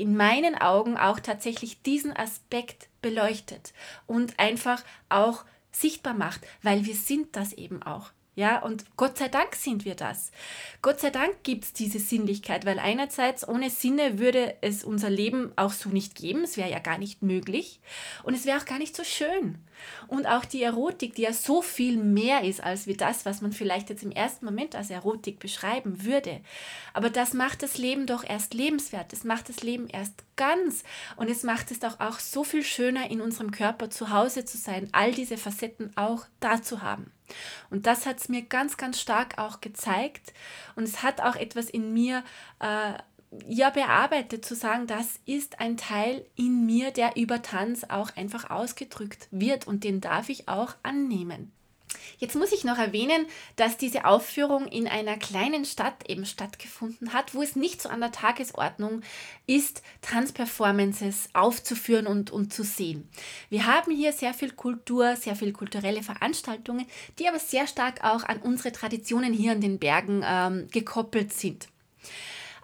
in 0.00 0.16
meinen 0.16 0.56
Augen 0.56 0.96
auch 0.96 1.20
tatsächlich 1.20 1.82
diesen 1.82 2.16
Aspekt 2.16 2.88
beleuchtet 3.02 3.72
und 4.06 4.38
einfach 4.38 4.82
auch 5.08 5.44
sichtbar 5.72 6.14
macht, 6.14 6.40
weil 6.62 6.84
wir 6.84 6.94
sind 6.94 7.36
das 7.36 7.52
eben 7.52 7.82
auch. 7.82 8.12
Ja, 8.36 8.62
und 8.62 8.96
Gott 8.96 9.18
sei 9.18 9.28
Dank 9.28 9.54
sind 9.54 9.84
wir 9.84 9.94
das. 9.94 10.30
Gott 10.82 11.00
sei 11.00 11.10
Dank 11.10 11.42
gibt 11.42 11.64
es 11.64 11.72
diese 11.72 11.98
Sinnlichkeit, 11.98 12.64
weil 12.64 12.78
einerseits 12.78 13.46
ohne 13.46 13.68
Sinne 13.70 14.18
würde 14.18 14.56
es 14.62 14.84
unser 14.84 15.10
Leben 15.10 15.52
auch 15.56 15.72
so 15.72 15.90
nicht 15.90 16.14
geben. 16.14 16.44
Es 16.44 16.56
wäre 16.56 16.70
ja 16.70 16.78
gar 16.78 16.96
nicht 16.96 17.22
möglich. 17.22 17.80
Und 18.22 18.34
es 18.34 18.46
wäre 18.46 18.58
auch 18.58 18.64
gar 18.64 18.78
nicht 18.78 18.96
so 18.96 19.04
schön. 19.04 19.58
Und 20.08 20.26
auch 20.26 20.44
die 20.44 20.62
Erotik, 20.62 21.14
die 21.14 21.22
ja 21.22 21.32
so 21.32 21.62
viel 21.62 21.96
mehr 21.96 22.44
ist 22.44 22.62
als 22.62 22.86
wie 22.86 22.96
das, 22.96 23.24
was 23.24 23.40
man 23.40 23.52
vielleicht 23.52 23.90
jetzt 23.90 24.02
im 24.02 24.10
ersten 24.10 24.44
Moment 24.44 24.74
als 24.74 24.90
Erotik 24.90 25.38
beschreiben 25.38 26.04
würde. 26.04 26.40
Aber 26.94 27.10
das 27.10 27.34
macht 27.34 27.62
das 27.62 27.78
Leben 27.78 28.06
doch 28.06 28.24
erst 28.24 28.54
lebenswert. 28.54 29.12
Es 29.12 29.24
macht 29.24 29.48
das 29.48 29.62
Leben 29.62 29.88
erst 29.88 30.24
ganz. 30.36 30.84
Und 31.16 31.30
es 31.30 31.42
macht 31.42 31.70
es 31.70 31.80
doch 31.80 32.00
auch 32.00 32.18
so 32.18 32.44
viel 32.44 32.64
schöner, 32.64 33.10
in 33.10 33.20
unserem 33.20 33.50
Körper 33.50 33.90
zu 33.90 34.10
Hause 34.10 34.44
zu 34.44 34.56
sein, 34.56 34.88
all 34.92 35.12
diese 35.12 35.36
Facetten 35.36 35.96
auch 35.96 36.26
da 36.40 36.62
zu 36.62 36.82
haben. 36.82 37.12
Und 37.70 37.86
das 37.86 38.06
hat 38.06 38.18
es 38.18 38.28
mir 38.28 38.42
ganz, 38.42 38.76
ganz 38.76 39.00
stark 39.00 39.38
auch 39.38 39.60
gezeigt. 39.60 40.32
Und 40.76 40.84
es 40.84 41.02
hat 41.02 41.20
auch 41.20 41.36
etwas 41.36 41.70
in 41.70 41.92
mir 41.92 42.24
äh, 42.58 42.94
ja 43.46 43.70
bearbeitet, 43.70 44.44
zu 44.44 44.54
sagen, 44.54 44.86
das 44.86 45.20
ist 45.24 45.60
ein 45.60 45.76
Teil 45.76 46.24
in 46.36 46.66
mir, 46.66 46.90
der 46.90 47.16
über 47.16 47.42
Tanz 47.42 47.84
auch 47.88 48.16
einfach 48.16 48.50
ausgedrückt 48.50 49.28
wird 49.30 49.66
und 49.66 49.84
den 49.84 50.00
darf 50.00 50.28
ich 50.28 50.48
auch 50.48 50.74
annehmen. 50.82 51.52
Jetzt 52.18 52.36
muss 52.36 52.52
ich 52.52 52.64
noch 52.64 52.78
erwähnen, 52.78 53.26
dass 53.56 53.76
diese 53.76 54.04
Aufführung 54.04 54.66
in 54.66 54.86
einer 54.86 55.16
kleinen 55.16 55.64
Stadt 55.64 56.08
eben 56.08 56.26
stattgefunden 56.26 57.12
hat, 57.12 57.34
wo 57.34 57.42
es 57.42 57.56
nicht 57.56 57.80
so 57.82 57.88
an 57.88 58.00
der 58.00 58.12
Tagesordnung 58.12 59.02
ist, 59.46 59.82
Tanzperformances 60.02 61.30
aufzuführen 61.32 62.06
und, 62.06 62.30
und 62.30 62.52
zu 62.52 62.62
sehen. 62.62 63.08
Wir 63.48 63.66
haben 63.66 63.90
hier 63.90 64.12
sehr 64.12 64.34
viel 64.34 64.52
Kultur, 64.52 65.16
sehr 65.16 65.34
viele 65.34 65.52
kulturelle 65.52 66.02
Veranstaltungen, 66.02 66.86
die 67.18 67.28
aber 67.28 67.38
sehr 67.38 67.66
stark 67.66 68.04
auch 68.04 68.22
an 68.24 68.38
unsere 68.38 68.72
Traditionen 68.72 69.32
hier 69.32 69.52
in 69.52 69.60
den 69.60 69.78
Bergen 69.78 70.22
ähm, 70.24 70.68
gekoppelt 70.70 71.32
sind. 71.32 71.68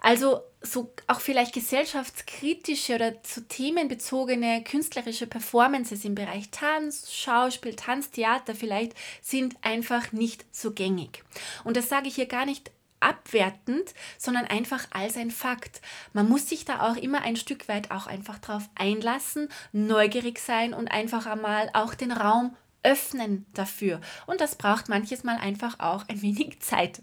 Also 0.01 0.41
so 0.71 0.93
auch 1.07 1.19
vielleicht 1.19 1.53
gesellschaftskritische 1.53 2.95
oder 2.95 3.23
zu 3.23 3.47
themenbezogene 3.47 4.63
künstlerische 4.63 5.27
Performances 5.27 6.05
im 6.05 6.15
Bereich 6.15 6.49
Tanz, 6.51 7.11
Schauspiel, 7.13 7.75
Tanztheater 7.75 8.55
vielleicht 8.55 8.93
sind 9.21 9.55
einfach 9.61 10.11
nicht 10.11 10.45
so 10.51 10.71
gängig. 10.71 11.23
Und 11.63 11.77
das 11.77 11.89
sage 11.89 12.07
ich 12.07 12.15
hier 12.15 12.27
gar 12.27 12.45
nicht 12.45 12.71
abwertend, 12.99 13.93
sondern 14.17 14.45
einfach 14.45 14.87
als 14.91 15.17
ein 15.17 15.31
Fakt. 15.31 15.81
Man 16.13 16.27
muss 16.27 16.49
sich 16.49 16.65
da 16.65 16.89
auch 16.89 16.95
immer 16.95 17.21
ein 17.21 17.35
Stück 17.35 17.67
weit 17.67 17.91
auch 17.91 18.07
einfach 18.07 18.39
drauf 18.39 18.69
einlassen, 18.75 19.49
neugierig 19.71 20.39
sein 20.39 20.73
und 20.73 20.87
einfach 20.87 21.25
einmal 21.25 21.69
auch 21.73 21.93
den 21.93 22.11
Raum 22.11 22.55
öffnen 22.83 23.45
dafür. 23.53 24.01
Und 24.25 24.41
das 24.41 24.55
braucht 24.55 24.89
manches 24.89 25.23
Mal 25.23 25.37
einfach 25.37 25.79
auch 25.79 26.07
ein 26.07 26.21
wenig 26.21 26.59
Zeit. 26.61 27.01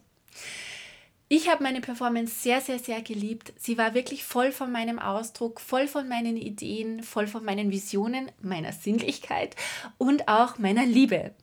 Ich 1.37 1.49
habe 1.49 1.65
meine 1.65 1.81
Performance 1.81 2.33
sehr, 2.33 2.61
sehr, 2.61 2.79
sehr 2.79 3.03
geliebt. 3.03 3.53
Sie 3.57 3.77
war 3.77 3.93
wirklich 3.93 4.23
voll 4.23 4.53
von 4.53 4.71
meinem 4.71 5.01
Ausdruck, 5.01 5.61
voll 5.61 5.89
von 5.89 6.09
meinen 6.09 6.37
Ideen, 6.37 7.03
voll 7.03 7.27
von 7.27 7.45
meinen 7.45 7.73
Visionen, 7.73 8.31
meiner 8.41 8.71
Sinnlichkeit 8.71 9.57
und 9.99 10.29
auch 10.29 10.59
meiner 10.59 10.87
Liebe. 10.87 11.35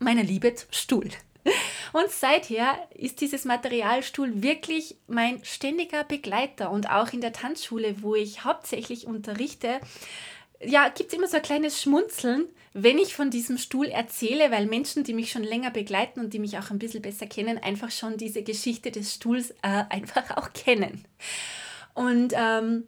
Meiner 0.00 0.22
Liebe 0.22 0.54
zum 0.54 0.70
Stuhl. 0.70 1.08
Und 1.94 2.10
seither 2.10 2.76
ist 2.94 3.22
dieses 3.22 3.46
Materialstuhl 3.46 4.42
wirklich 4.42 4.98
mein 5.06 5.42
ständiger 5.46 6.04
Begleiter 6.04 6.70
und 6.70 6.90
auch 6.90 7.14
in 7.14 7.22
der 7.22 7.32
Tanzschule, 7.32 8.02
wo 8.02 8.14
ich 8.14 8.44
hauptsächlich 8.44 9.06
unterrichte, 9.06 9.80
ja, 10.62 10.90
gibt 10.90 11.10
es 11.10 11.18
immer 11.18 11.26
so 11.26 11.38
ein 11.38 11.42
kleines 11.42 11.80
Schmunzeln, 11.80 12.50
wenn 12.82 12.98
ich 12.98 13.14
von 13.14 13.30
diesem 13.30 13.58
Stuhl 13.58 13.86
erzähle, 13.86 14.50
weil 14.50 14.66
Menschen, 14.66 15.04
die 15.04 15.14
mich 15.14 15.30
schon 15.30 15.44
länger 15.44 15.70
begleiten 15.70 16.20
und 16.20 16.32
die 16.32 16.38
mich 16.38 16.58
auch 16.58 16.70
ein 16.70 16.78
bisschen 16.78 17.02
besser 17.02 17.26
kennen, 17.26 17.58
einfach 17.58 17.90
schon 17.90 18.16
diese 18.16 18.42
Geschichte 18.42 18.90
des 18.90 19.14
Stuhls 19.14 19.50
äh, 19.62 19.84
einfach 19.90 20.36
auch 20.36 20.52
kennen. 20.52 21.04
Und 21.94 22.32
ähm, 22.36 22.84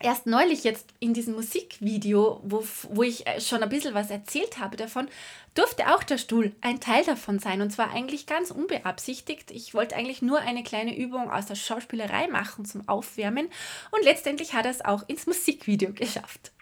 erst 0.00 0.26
neulich 0.26 0.64
jetzt 0.64 0.86
in 1.00 1.14
diesem 1.14 1.34
Musikvideo, 1.34 2.40
wo, 2.44 2.64
wo 2.90 3.02
ich 3.02 3.26
äh, 3.26 3.40
schon 3.40 3.62
ein 3.62 3.68
bisschen 3.68 3.94
was 3.94 4.10
erzählt 4.10 4.58
habe 4.58 4.76
davon, 4.76 5.08
durfte 5.54 5.94
auch 5.94 6.02
der 6.02 6.18
Stuhl 6.18 6.52
ein 6.60 6.80
Teil 6.80 7.04
davon 7.04 7.38
sein. 7.38 7.62
Und 7.62 7.70
zwar 7.70 7.90
eigentlich 7.92 8.26
ganz 8.26 8.50
unbeabsichtigt. 8.50 9.50
Ich 9.50 9.74
wollte 9.74 9.96
eigentlich 9.96 10.22
nur 10.22 10.40
eine 10.40 10.62
kleine 10.62 10.96
Übung 10.96 11.30
aus 11.30 11.46
der 11.46 11.54
Schauspielerei 11.54 12.28
machen 12.28 12.64
zum 12.64 12.88
Aufwärmen. 12.88 13.48
Und 13.90 14.04
letztendlich 14.04 14.52
hat 14.52 14.66
er 14.66 14.72
es 14.72 14.84
auch 14.84 15.08
ins 15.08 15.26
Musikvideo 15.26 15.92
geschafft. 15.92 16.52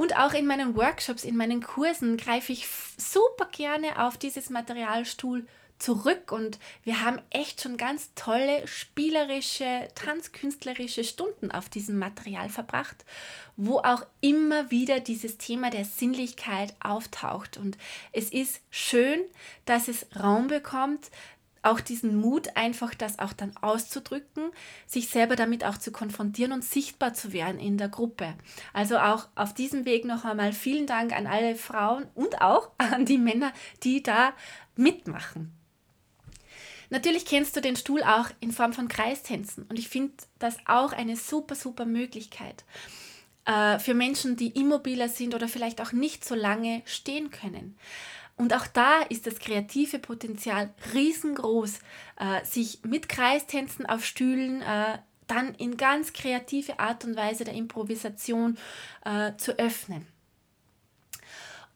Und 0.00 0.16
auch 0.16 0.32
in 0.32 0.46
meinen 0.46 0.76
Workshops, 0.76 1.24
in 1.24 1.36
meinen 1.36 1.62
Kursen 1.62 2.16
greife 2.16 2.54
ich 2.54 2.66
super 2.96 3.44
gerne 3.52 4.02
auf 4.02 4.16
dieses 4.16 4.48
Materialstuhl 4.48 5.46
zurück 5.78 6.32
und 6.32 6.58
wir 6.84 7.04
haben 7.04 7.20
echt 7.28 7.60
schon 7.60 7.76
ganz 7.76 8.08
tolle 8.14 8.66
spielerische, 8.66 9.88
tanzkünstlerische 9.94 11.04
Stunden 11.04 11.50
auf 11.50 11.68
diesem 11.68 11.98
Material 11.98 12.48
verbracht, 12.48 13.04
wo 13.58 13.80
auch 13.80 14.06
immer 14.22 14.70
wieder 14.70 15.00
dieses 15.00 15.36
Thema 15.36 15.68
der 15.68 15.84
Sinnlichkeit 15.84 16.74
auftaucht. 16.80 17.58
Und 17.58 17.76
es 18.12 18.30
ist 18.30 18.62
schön, 18.70 19.20
dass 19.66 19.86
es 19.86 20.06
Raum 20.18 20.46
bekommt, 20.46 21.10
auch 21.62 21.80
diesen 21.80 22.16
Mut, 22.16 22.56
einfach 22.56 22.94
das 22.94 23.18
auch 23.18 23.32
dann 23.32 23.56
auszudrücken, 23.56 24.50
sich 24.86 25.08
selber 25.08 25.36
damit 25.36 25.64
auch 25.64 25.78
zu 25.78 25.92
konfrontieren 25.92 26.52
und 26.52 26.64
sichtbar 26.64 27.14
zu 27.14 27.32
werden 27.32 27.60
in 27.60 27.78
der 27.78 27.88
Gruppe. 27.88 28.34
Also 28.72 28.98
auch 28.98 29.28
auf 29.34 29.54
diesem 29.54 29.84
Weg 29.84 30.04
noch 30.04 30.24
einmal 30.24 30.52
vielen 30.52 30.86
Dank 30.86 31.12
an 31.12 31.26
alle 31.26 31.56
Frauen 31.56 32.06
und 32.14 32.40
auch 32.40 32.70
an 32.78 33.04
die 33.04 33.18
Männer, 33.18 33.52
die 33.82 34.02
da 34.02 34.32
mitmachen. 34.76 35.52
Natürlich 36.88 37.24
kennst 37.24 37.54
du 37.56 37.60
den 37.60 37.76
Stuhl 37.76 38.02
auch 38.02 38.30
in 38.40 38.50
Form 38.50 38.72
von 38.72 38.88
Kreistänzen 38.88 39.64
und 39.68 39.78
ich 39.78 39.88
finde 39.88 40.14
das 40.40 40.56
auch 40.66 40.92
eine 40.92 41.16
super, 41.16 41.54
super 41.54 41.84
Möglichkeit 41.84 42.64
äh, 43.44 43.78
für 43.78 43.94
Menschen, 43.94 44.36
die 44.36 44.48
immobiler 44.48 45.08
sind 45.08 45.34
oder 45.34 45.48
vielleicht 45.48 45.80
auch 45.80 45.92
nicht 45.92 46.24
so 46.24 46.34
lange 46.34 46.82
stehen 46.84 47.30
können. 47.30 47.76
Und 48.40 48.54
auch 48.54 48.66
da 48.66 49.02
ist 49.10 49.26
das 49.26 49.38
kreative 49.38 49.98
Potenzial 49.98 50.70
riesengroß, 50.94 51.78
äh, 52.18 52.42
sich 52.42 52.78
mit 52.84 53.10
Kreistänzen 53.10 53.84
auf 53.84 54.02
Stühlen 54.02 54.62
äh, 54.62 54.96
dann 55.26 55.54
in 55.56 55.76
ganz 55.76 56.14
kreative 56.14 56.78
Art 56.78 57.04
und 57.04 57.16
Weise 57.16 57.44
der 57.44 57.52
Improvisation 57.52 58.56
äh, 59.04 59.32
zu 59.36 59.58
öffnen. 59.58 60.06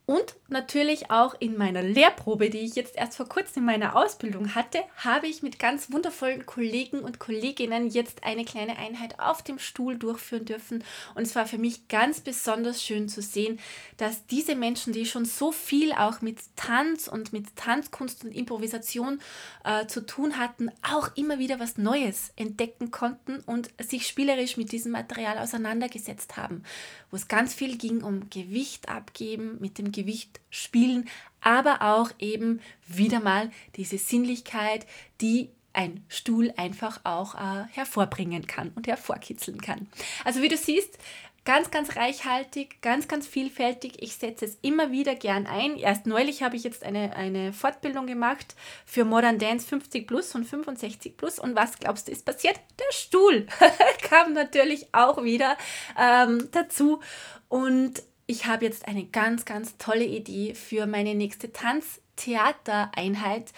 Und 0.06 0.34
natürlich 0.48 1.10
auch 1.10 1.34
in 1.38 1.56
meiner 1.56 1.82
Lehrprobe, 1.82 2.50
die 2.50 2.58
ich 2.58 2.74
jetzt 2.74 2.94
erst 2.96 3.16
vor 3.16 3.26
kurzem 3.26 3.62
in 3.62 3.64
meiner 3.64 3.96
Ausbildung 3.96 4.54
hatte, 4.54 4.80
habe 4.96 5.26
ich 5.26 5.42
mit 5.42 5.58
ganz 5.58 5.90
wundervollen 5.90 6.44
Kollegen 6.44 7.00
und 7.00 7.18
Kolleginnen 7.18 7.88
jetzt 7.88 8.22
eine 8.22 8.44
kleine 8.44 8.76
Einheit 8.76 9.18
auf 9.18 9.42
dem 9.42 9.58
Stuhl 9.58 9.96
durchführen 9.96 10.44
dürfen. 10.44 10.84
Und 11.14 11.22
es 11.22 11.34
war 11.34 11.46
für 11.46 11.56
mich 11.56 11.88
ganz 11.88 12.20
besonders 12.20 12.82
schön 12.82 13.08
zu 13.08 13.22
sehen, 13.22 13.58
dass 13.96 14.26
diese 14.26 14.54
Menschen, 14.56 14.92
die 14.92 15.06
schon 15.06 15.24
so 15.24 15.52
viel 15.52 15.92
auch 15.92 16.20
mit 16.20 16.38
Tanz 16.54 17.08
und 17.08 17.32
mit 17.32 17.56
Tanzkunst 17.56 18.24
und 18.24 18.32
Improvisation 18.32 19.22
äh, 19.64 19.86
zu 19.86 20.04
tun 20.04 20.38
hatten, 20.38 20.70
auch 20.82 21.16
immer 21.16 21.38
wieder 21.38 21.60
was 21.60 21.78
Neues 21.78 22.30
entdecken 22.36 22.90
konnten 22.90 23.40
und 23.46 23.70
sich 23.80 24.06
spielerisch 24.06 24.58
mit 24.58 24.70
diesem 24.70 24.92
Material 24.92 25.38
auseinandergesetzt 25.38 26.36
haben, 26.36 26.62
wo 27.10 27.16
es 27.16 27.26
ganz 27.26 27.54
viel 27.54 27.78
ging 27.78 28.02
um 28.02 28.28
Gewicht 28.28 28.90
abgeben, 28.90 29.56
mit 29.60 29.78
dem 29.78 29.93
Gewicht 29.94 30.40
spielen, 30.50 31.08
aber 31.40 31.82
auch 31.82 32.10
eben 32.18 32.60
wieder 32.86 33.20
mal 33.20 33.50
diese 33.76 33.98
Sinnlichkeit, 33.98 34.86
die 35.20 35.50
ein 35.72 36.04
Stuhl 36.08 36.52
einfach 36.56 37.00
auch 37.04 37.34
äh, 37.34 37.64
hervorbringen 37.72 38.46
kann 38.46 38.70
und 38.76 38.86
hervorkitzeln 38.86 39.60
kann. 39.60 39.88
Also 40.24 40.40
wie 40.40 40.48
du 40.48 40.56
siehst, 40.56 40.98
ganz, 41.44 41.70
ganz 41.70 41.96
reichhaltig, 41.96 42.80
ganz, 42.80 43.06
ganz 43.08 43.26
vielfältig. 43.26 44.02
Ich 44.02 44.16
setze 44.16 44.46
es 44.46 44.58
immer 44.62 44.92
wieder 44.92 45.14
gern 45.14 45.46
ein. 45.46 45.76
Erst 45.76 46.06
neulich 46.06 46.42
habe 46.42 46.56
ich 46.56 46.64
jetzt 46.64 46.84
eine, 46.84 47.14
eine 47.16 47.52
Fortbildung 47.52 48.06
gemacht 48.06 48.54
für 48.86 49.04
Modern 49.04 49.38
Dance 49.38 49.66
50 49.66 50.06
Plus 50.06 50.34
und 50.34 50.44
65 50.44 51.16
Plus. 51.16 51.38
Und 51.38 51.54
was 51.54 51.78
glaubst 51.78 52.08
du 52.08 52.12
ist 52.12 52.24
passiert? 52.24 52.58
Der 52.78 52.92
Stuhl 52.92 53.46
kam 54.08 54.32
natürlich 54.32 54.88
auch 54.92 55.22
wieder 55.22 55.56
ähm, 55.98 56.48
dazu. 56.52 57.00
Und 57.48 58.02
ich 58.26 58.46
habe 58.46 58.64
jetzt 58.64 58.88
eine 58.88 59.04
ganz, 59.04 59.44
ganz 59.44 59.76
tolle 59.78 60.04
Idee 60.04 60.54
für 60.54 60.86
meine 60.86 61.14
nächste 61.14 61.52
Tanztheatereinheit 61.52 63.52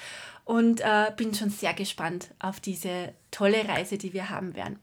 und 0.45 0.81
äh, 0.81 1.13
bin 1.17 1.35
schon 1.35 1.51
sehr 1.51 1.75
gespannt 1.75 2.29
auf 2.39 2.61
diese 2.61 3.13
tolle 3.31 3.69
Reise, 3.69 3.99
die 3.99 4.13
wir 4.13 4.31
haben 4.31 4.55
werden. 4.55 4.79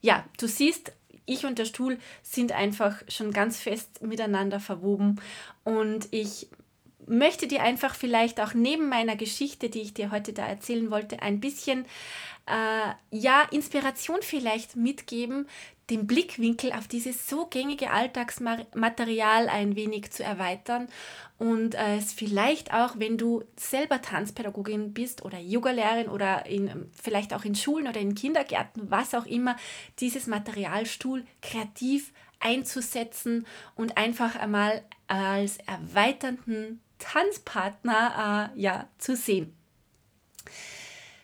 Ja, 0.00 0.24
du 0.38 0.46
siehst, 0.46 0.92
ich 1.26 1.46
und 1.46 1.58
der 1.58 1.64
Stuhl 1.64 1.98
sind 2.22 2.52
einfach 2.52 3.02
schon 3.08 3.32
ganz 3.32 3.60
fest 3.60 4.02
miteinander 4.02 4.60
verwoben 4.60 5.20
und 5.64 6.08
ich 6.10 6.48
möchte 7.06 7.46
dir 7.46 7.62
einfach 7.62 7.94
vielleicht 7.94 8.40
auch 8.40 8.54
neben 8.54 8.88
meiner 8.88 9.16
Geschichte, 9.16 9.68
die 9.68 9.82
ich 9.82 9.94
dir 9.94 10.10
heute 10.10 10.32
da 10.32 10.46
erzählen 10.46 10.90
wollte, 10.90 11.22
ein 11.22 11.40
bisschen 11.40 11.84
äh, 12.46 12.92
ja 13.10 13.42
Inspiration 13.50 14.18
vielleicht 14.22 14.76
mitgeben, 14.76 15.46
den 15.90 16.06
Blickwinkel 16.06 16.72
auf 16.72 16.88
dieses 16.88 17.28
so 17.28 17.46
gängige 17.46 17.90
Alltagsmaterial 17.90 19.48
ein 19.48 19.76
wenig 19.76 20.10
zu 20.12 20.22
erweitern 20.22 20.88
und 21.38 21.74
äh, 21.74 21.96
es 21.96 22.12
vielleicht 22.12 22.72
auch, 22.72 22.98
wenn 22.98 23.16
du 23.18 23.42
selber 23.56 24.02
Tanzpädagogin 24.02 24.92
bist 24.92 25.24
oder 25.24 25.38
Yogalehrerin 25.38 26.08
oder 26.08 26.46
in, 26.46 26.90
vielleicht 26.92 27.32
auch 27.32 27.44
in 27.44 27.54
Schulen 27.54 27.88
oder 27.88 28.00
in 28.00 28.14
Kindergärten, 28.14 28.90
was 28.90 29.14
auch 29.14 29.26
immer, 29.26 29.56
dieses 29.98 30.26
Materialstuhl 30.26 31.24
kreativ 31.42 32.12
einzusetzen 32.40 33.46
und 33.74 33.96
einfach 33.96 34.36
einmal 34.36 34.82
als 35.06 35.58
erweiternden 35.66 36.80
Tanzpartner 36.98 38.52
äh, 38.54 38.60
ja, 38.60 38.88
zu 38.98 39.16
sehen. 39.16 39.54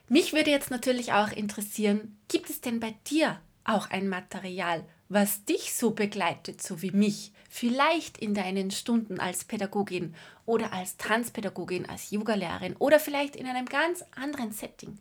Mich 0.09 0.33
würde 0.33 0.51
jetzt 0.51 0.71
natürlich 0.71 1.13
auch 1.13 1.33
interessieren, 1.33 2.17
gibt 2.29 2.49
es 2.49 2.61
denn 2.61 2.81
bei 2.81 2.95
dir 3.07 3.41
auch 3.69 3.91
ein 3.91 4.09
Material, 4.09 4.85
was 5.09 5.45
dich 5.45 5.75
so 5.75 5.91
begleitet, 5.93 6.63
so 6.63 6.83
wie 6.83 6.91
mich, 6.91 7.33
vielleicht 7.49 8.19
in 8.19 8.35
deinen 8.35 8.71
Stunden 8.71 9.21
als 9.21 9.45
Pädagogin 9.45 10.15
oder 10.45 10.73
als 10.73 10.97
Tanzpädagogin, 10.97 11.87
als 11.87 12.11
Yogalehrerin 12.11 12.77
oder 12.77 12.99
vielleicht 12.99 13.37
in 13.37 13.47
einem 13.47 13.67
ganz 13.67 14.05
anderen 14.15 14.53
Setting. 14.53 14.99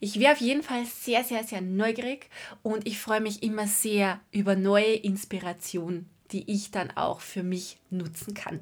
Ich 0.00 0.18
wäre 0.18 0.32
auf 0.32 0.40
jeden 0.40 0.62
Fall 0.62 0.84
sehr, 0.84 1.24
sehr, 1.24 1.44
sehr 1.44 1.60
neugierig 1.60 2.28
und 2.62 2.86
ich 2.86 2.98
freue 2.98 3.20
mich 3.20 3.42
immer 3.42 3.66
sehr 3.66 4.20
über 4.30 4.54
neue 4.54 4.94
Inspirationen, 4.94 6.08
die 6.32 6.50
ich 6.50 6.70
dann 6.70 6.90
auch 6.96 7.20
für 7.20 7.42
mich 7.42 7.78
nutzen 7.90 8.34
kann. 8.34 8.60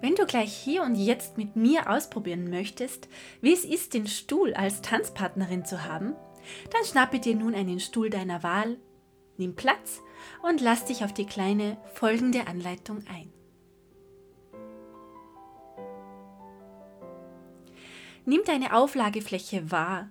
Wenn 0.00 0.14
du 0.14 0.26
gleich 0.26 0.52
hier 0.52 0.82
und 0.82 0.94
jetzt 0.94 1.38
mit 1.38 1.56
mir 1.56 1.90
ausprobieren 1.90 2.50
möchtest, 2.50 3.08
wie 3.40 3.52
es 3.52 3.64
ist, 3.64 3.94
den 3.94 4.06
Stuhl 4.06 4.54
als 4.54 4.82
Tanzpartnerin 4.82 5.64
zu 5.64 5.84
haben, 5.84 6.14
dann 6.70 6.84
schnappe 6.84 7.18
dir 7.18 7.34
nun 7.34 7.54
einen 7.54 7.80
Stuhl 7.80 8.10
deiner 8.10 8.42
Wahl, 8.42 8.76
nimm 9.36 9.56
Platz 9.56 10.02
und 10.42 10.60
lass 10.60 10.84
dich 10.84 11.04
auf 11.04 11.12
die 11.12 11.26
kleine 11.26 11.76
folgende 11.94 12.46
Anleitung 12.46 13.02
ein. 13.08 13.32
Nimm 18.26 18.42
deine 18.44 18.74
Auflagefläche 18.74 19.70
wahr, 19.70 20.10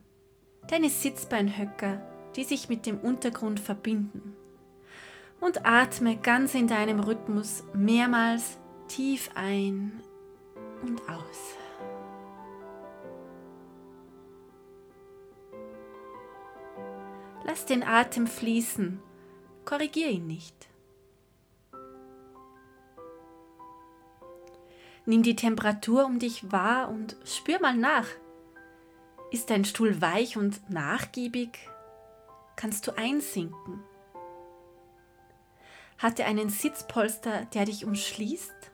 deine 0.68 0.90
Sitzbeinhöcker, 0.90 2.02
die 2.36 2.44
sich 2.44 2.70
mit 2.70 2.86
dem 2.86 3.00
Untergrund 3.00 3.60
verbinden. 3.60 4.36
Und 5.42 5.66
atme 5.66 6.16
ganz 6.16 6.56
in 6.56 6.68
deinem 6.68 7.02
Rhythmus 7.02 7.64
mehrmals 7.74 8.58
Tief 8.88 9.30
ein 9.36 10.02
und 10.84 11.02
aus. 11.10 11.56
Lass 17.44 17.66
den 17.66 17.84
Atem 17.84 18.28
fließen, 18.28 19.00
korrigier 19.66 20.10
ihn 20.10 20.28
nicht. 20.28 20.70
Nimm 25.06 25.22
die 25.22 25.36
Temperatur 25.36 26.06
um 26.06 26.18
dich 26.18 26.52
wahr 26.52 26.90
und 26.90 27.16
spür 27.24 27.60
mal 27.60 27.78
nach. 27.78 28.08
Ist 29.32 29.50
dein 29.50 29.66
Stuhl 29.66 30.02
weich 30.02 30.38
und 30.38 30.70
nachgiebig? 30.70 31.60
Kannst 32.56 32.88
du 32.88 32.98
einsinken? 32.98 33.84
Hat 35.98 36.20
er 36.20 36.26
einen 36.26 36.50
Sitzpolster, 36.50 37.46
der 37.54 37.66
dich 37.66 37.86
umschließt? 37.86 38.72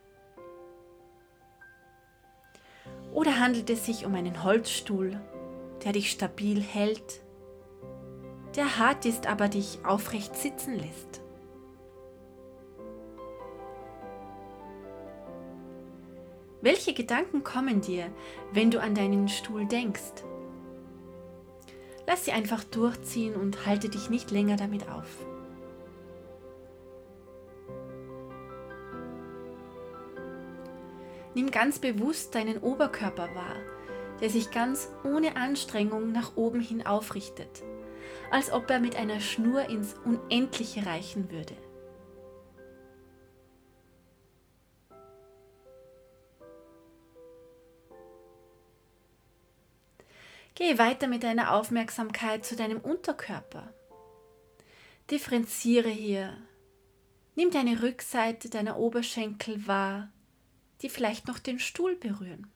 Oder 3.13 3.39
handelt 3.39 3.69
es 3.69 3.85
sich 3.85 4.05
um 4.05 4.15
einen 4.15 4.43
Holzstuhl, 4.43 5.19
der 5.83 5.93
dich 5.93 6.11
stabil 6.11 6.61
hält, 6.61 7.21
der 8.55 8.77
hart 8.77 9.05
ist, 9.05 9.27
aber 9.27 9.47
dich 9.47 9.79
aufrecht 9.83 10.35
sitzen 10.35 10.75
lässt? 10.75 11.21
Welche 16.61 16.93
Gedanken 16.93 17.43
kommen 17.43 17.81
dir, 17.81 18.11
wenn 18.53 18.69
du 18.69 18.79
an 18.79 18.93
deinen 18.93 19.27
Stuhl 19.27 19.65
denkst? 19.65 20.23
Lass 22.05 22.25
sie 22.25 22.31
einfach 22.31 22.63
durchziehen 22.63 23.35
und 23.35 23.65
halte 23.65 23.89
dich 23.89 24.09
nicht 24.09 24.31
länger 24.31 24.57
damit 24.57 24.87
auf. 24.89 25.25
Nimm 31.33 31.49
ganz 31.49 31.79
bewusst 31.79 32.35
deinen 32.35 32.57
Oberkörper 32.57 33.33
wahr, 33.35 33.55
der 34.19 34.29
sich 34.29 34.51
ganz 34.51 34.89
ohne 35.03 35.37
Anstrengung 35.37 36.11
nach 36.11 36.35
oben 36.35 36.59
hin 36.59 36.85
aufrichtet, 36.85 37.63
als 38.31 38.51
ob 38.51 38.69
er 38.69 38.79
mit 38.79 38.97
einer 38.97 39.21
Schnur 39.21 39.69
ins 39.69 39.95
Unendliche 40.03 40.85
reichen 40.85 41.31
würde. 41.31 41.55
Gehe 50.53 50.77
weiter 50.77 51.07
mit 51.07 51.23
deiner 51.23 51.53
Aufmerksamkeit 51.53 52.45
zu 52.45 52.57
deinem 52.57 52.81
Unterkörper. 52.81 53.73
Differenziere 55.09 55.89
hier. 55.89 56.37
Nimm 57.35 57.51
deine 57.51 57.81
Rückseite 57.81 58.49
deiner 58.49 58.77
Oberschenkel 58.77 59.65
wahr 59.65 60.09
die 60.81 60.89
vielleicht 60.89 61.27
noch 61.27 61.39
den 61.39 61.59
Stuhl 61.59 61.95
berühren. 61.95 62.51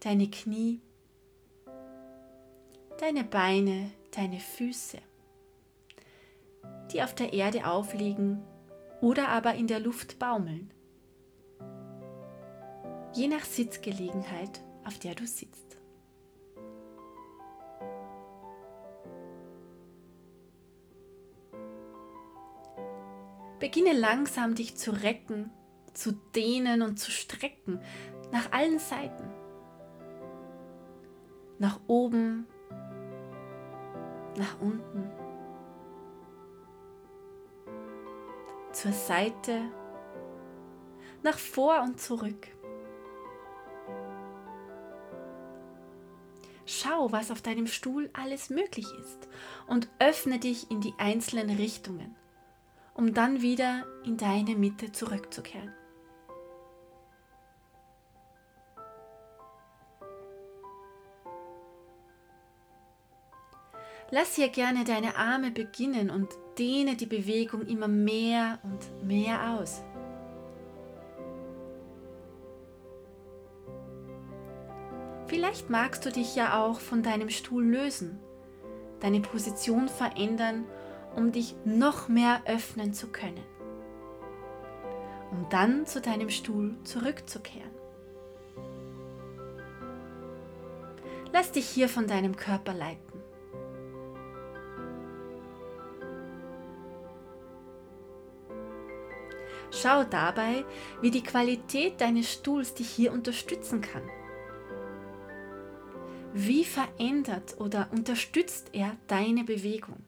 Deine 0.00 0.28
Knie, 0.30 0.80
deine 2.98 3.24
Beine, 3.24 3.90
deine 4.10 4.40
Füße. 4.40 4.98
die 6.92 7.02
auf 7.02 7.14
der 7.14 7.32
Erde 7.32 7.66
aufliegen 7.66 8.42
oder 9.00 9.28
aber 9.28 9.54
in 9.54 9.66
der 9.66 9.80
Luft 9.80 10.18
baumeln. 10.18 10.72
Je 13.14 13.28
nach 13.28 13.44
Sitzgelegenheit, 13.44 14.62
auf 14.84 14.98
der 14.98 15.14
du 15.14 15.26
sitzt. 15.26 15.63
Beginne 23.60 23.92
langsam 23.92 24.54
dich 24.54 24.76
zu 24.76 24.90
recken, 24.90 25.50
zu 25.92 26.12
dehnen 26.34 26.82
und 26.82 26.98
zu 26.98 27.10
strecken 27.10 27.80
nach 28.32 28.52
allen 28.52 28.78
Seiten. 28.78 29.30
Nach 31.58 31.78
oben, 31.86 32.46
nach 34.36 34.60
unten, 34.60 35.10
zur 38.72 38.92
Seite, 38.92 39.60
nach 41.22 41.38
vor 41.38 41.82
und 41.82 42.00
zurück. 42.00 42.48
Schau, 46.66 47.12
was 47.12 47.30
auf 47.30 47.40
deinem 47.40 47.68
Stuhl 47.68 48.10
alles 48.14 48.50
möglich 48.50 48.86
ist 49.00 49.28
und 49.68 49.88
öffne 50.00 50.38
dich 50.38 50.70
in 50.70 50.80
die 50.80 50.94
einzelnen 50.98 51.50
Richtungen 51.56 52.16
um 52.94 53.12
dann 53.12 53.42
wieder 53.42 53.84
in 54.04 54.16
deine 54.16 54.54
Mitte 54.54 54.92
zurückzukehren. 54.92 55.72
Lass 64.10 64.36
hier 64.36 64.48
gerne 64.48 64.84
deine 64.84 65.16
Arme 65.16 65.50
beginnen 65.50 66.08
und 66.08 66.28
dehne 66.56 66.94
die 66.94 67.06
Bewegung 67.06 67.66
immer 67.66 67.88
mehr 67.88 68.60
und 68.62 69.04
mehr 69.04 69.58
aus. 69.58 69.82
Vielleicht 75.26 75.68
magst 75.68 76.06
du 76.06 76.12
dich 76.12 76.36
ja 76.36 76.62
auch 76.62 76.78
von 76.78 77.02
deinem 77.02 77.28
Stuhl 77.28 77.64
lösen, 77.64 78.20
deine 79.00 79.20
Position 79.20 79.88
verändern 79.88 80.64
um 81.16 81.32
dich 81.32 81.54
noch 81.64 82.08
mehr 82.08 82.42
öffnen 82.46 82.94
zu 82.94 83.08
können, 83.08 83.44
um 85.30 85.46
dann 85.50 85.86
zu 85.86 86.00
deinem 86.00 86.30
Stuhl 86.30 86.76
zurückzukehren. 86.84 87.70
Lass 91.32 91.50
dich 91.50 91.68
hier 91.68 91.88
von 91.88 92.06
deinem 92.06 92.36
Körper 92.36 92.72
leiten. 92.72 93.20
Schau 99.72 100.04
dabei, 100.04 100.64
wie 101.00 101.10
die 101.10 101.24
Qualität 101.24 102.00
deines 102.00 102.32
Stuhls 102.32 102.74
dich 102.74 102.88
hier 102.88 103.12
unterstützen 103.12 103.80
kann. 103.80 104.02
Wie 106.32 106.64
verändert 106.64 107.56
oder 107.58 107.88
unterstützt 107.90 108.70
er 108.72 108.96
deine 109.08 109.42
Bewegung? 109.42 110.03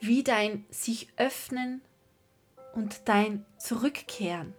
Wie 0.00 0.22
dein 0.22 0.64
sich 0.70 1.08
öffnen 1.16 1.82
und 2.74 3.08
dein 3.08 3.44
Zurückkehren. 3.58 4.54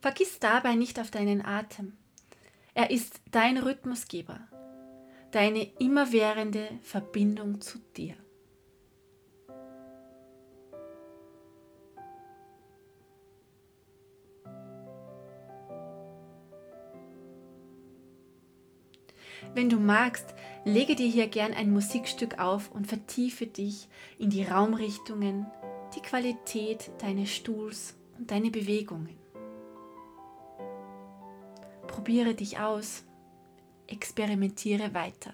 Vergiss 0.00 0.38
dabei 0.38 0.74
nicht 0.74 1.00
auf 1.00 1.10
deinen 1.10 1.44
Atem. 1.44 1.96
Er 2.74 2.90
ist 2.90 3.20
dein 3.30 3.56
Rhythmusgeber, 3.56 4.38
deine 5.30 5.64
immerwährende 5.78 6.68
Verbindung 6.82 7.60
zu 7.60 7.78
dir. 7.96 8.16
Wenn 19.54 19.70
du 19.70 19.78
magst, 19.78 20.34
lege 20.64 20.96
dir 20.96 21.06
hier 21.06 21.28
gern 21.28 21.54
ein 21.54 21.72
Musikstück 21.72 22.40
auf 22.40 22.72
und 22.72 22.88
vertiefe 22.88 23.46
dich 23.46 23.88
in 24.18 24.30
die 24.30 24.42
Raumrichtungen, 24.42 25.46
die 25.94 26.02
Qualität 26.02 26.90
deines 26.98 27.30
Stuhls 27.30 27.94
und 28.18 28.32
deine 28.32 28.50
Bewegungen. 28.50 29.16
Probiere 31.86 32.34
dich 32.34 32.58
aus, 32.58 33.04
experimentiere 33.86 34.92
weiter. 34.92 35.32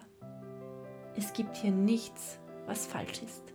Es 1.16 1.32
gibt 1.32 1.56
hier 1.56 1.70
nichts, 1.70 2.38
was 2.66 2.86
falsch 2.86 3.22
ist. 3.22 3.54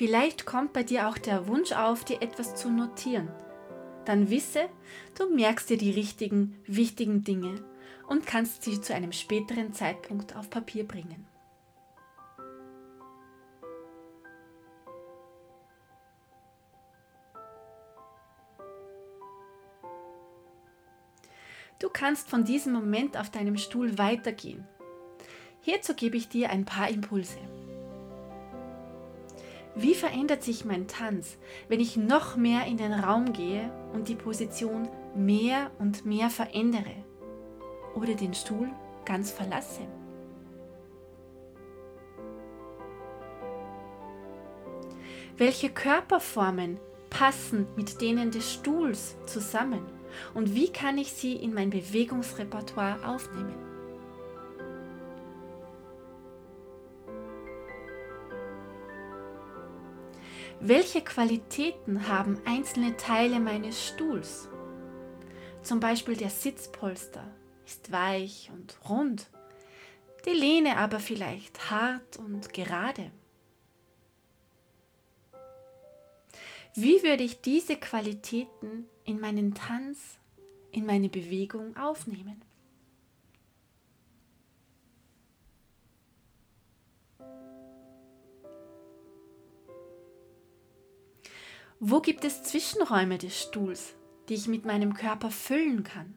Vielleicht 0.00 0.46
kommt 0.46 0.72
bei 0.72 0.82
dir 0.82 1.10
auch 1.10 1.18
der 1.18 1.46
Wunsch 1.46 1.72
auf, 1.72 2.06
dir 2.06 2.22
etwas 2.22 2.54
zu 2.54 2.70
notieren. 2.70 3.28
Dann 4.06 4.30
wisse, 4.30 4.70
du 5.18 5.28
merkst 5.28 5.68
dir 5.68 5.76
die 5.76 5.90
richtigen, 5.90 6.58
wichtigen 6.66 7.22
Dinge 7.22 7.62
und 8.08 8.24
kannst 8.24 8.62
sie 8.62 8.80
zu 8.80 8.94
einem 8.94 9.12
späteren 9.12 9.74
Zeitpunkt 9.74 10.34
auf 10.34 10.48
Papier 10.48 10.88
bringen. 10.88 11.26
Du 21.78 21.90
kannst 21.90 22.30
von 22.30 22.46
diesem 22.46 22.72
Moment 22.72 23.18
auf 23.18 23.28
deinem 23.28 23.58
Stuhl 23.58 23.98
weitergehen. 23.98 24.66
Hierzu 25.60 25.92
gebe 25.92 26.16
ich 26.16 26.30
dir 26.30 26.48
ein 26.48 26.64
paar 26.64 26.88
Impulse. 26.88 27.36
Wie 29.74 29.94
verändert 29.94 30.42
sich 30.42 30.64
mein 30.64 30.88
Tanz, 30.88 31.38
wenn 31.68 31.80
ich 31.80 31.96
noch 31.96 32.36
mehr 32.36 32.66
in 32.66 32.76
den 32.76 32.92
Raum 32.92 33.32
gehe 33.32 33.70
und 33.92 34.08
die 34.08 34.16
Position 34.16 34.88
mehr 35.14 35.70
und 35.78 36.04
mehr 36.04 36.28
verändere 36.28 37.04
oder 37.94 38.14
den 38.14 38.34
Stuhl 38.34 38.68
ganz 39.04 39.30
verlasse? 39.30 39.82
Welche 45.36 45.70
Körperformen 45.70 46.78
passen 47.08 47.66
mit 47.76 48.00
denen 48.00 48.30
des 48.30 48.52
Stuhls 48.52 49.16
zusammen 49.24 49.86
und 50.34 50.54
wie 50.54 50.70
kann 50.70 50.98
ich 50.98 51.12
sie 51.12 51.34
in 51.34 51.54
mein 51.54 51.70
Bewegungsrepertoire 51.70 53.06
aufnehmen? 53.06 53.69
Welche 60.62 61.00
Qualitäten 61.00 62.06
haben 62.06 62.38
einzelne 62.44 62.94
Teile 62.98 63.40
meines 63.40 63.82
Stuhls? 63.82 64.46
Zum 65.62 65.80
Beispiel 65.80 66.16
der 66.16 66.28
Sitzpolster 66.28 67.26
ist 67.64 67.90
weich 67.92 68.50
und 68.52 68.76
rund, 68.86 69.30
die 70.26 70.34
Lehne 70.34 70.76
aber 70.76 71.00
vielleicht 71.00 71.70
hart 71.70 72.18
und 72.18 72.52
gerade. 72.52 73.10
Wie 76.74 77.02
würde 77.02 77.22
ich 77.22 77.40
diese 77.40 77.76
Qualitäten 77.76 78.86
in 79.06 79.18
meinen 79.18 79.54
Tanz, 79.54 80.18
in 80.72 80.84
meine 80.84 81.08
Bewegung 81.08 81.74
aufnehmen? 81.78 82.44
Wo 91.82 92.00
gibt 92.00 92.26
es 92.26 92.42
Zwischenräume 92.42 93.16
des 93.16 93.40
Stuhls, 93.40 93.94
die 94.28 94.34
ich 94.34 94.48
mit 94.48 94.66
meinem 94.66 94.92
Körper 94.92 95.30
füllen 95.30 95.82
kann? 95.82 96.14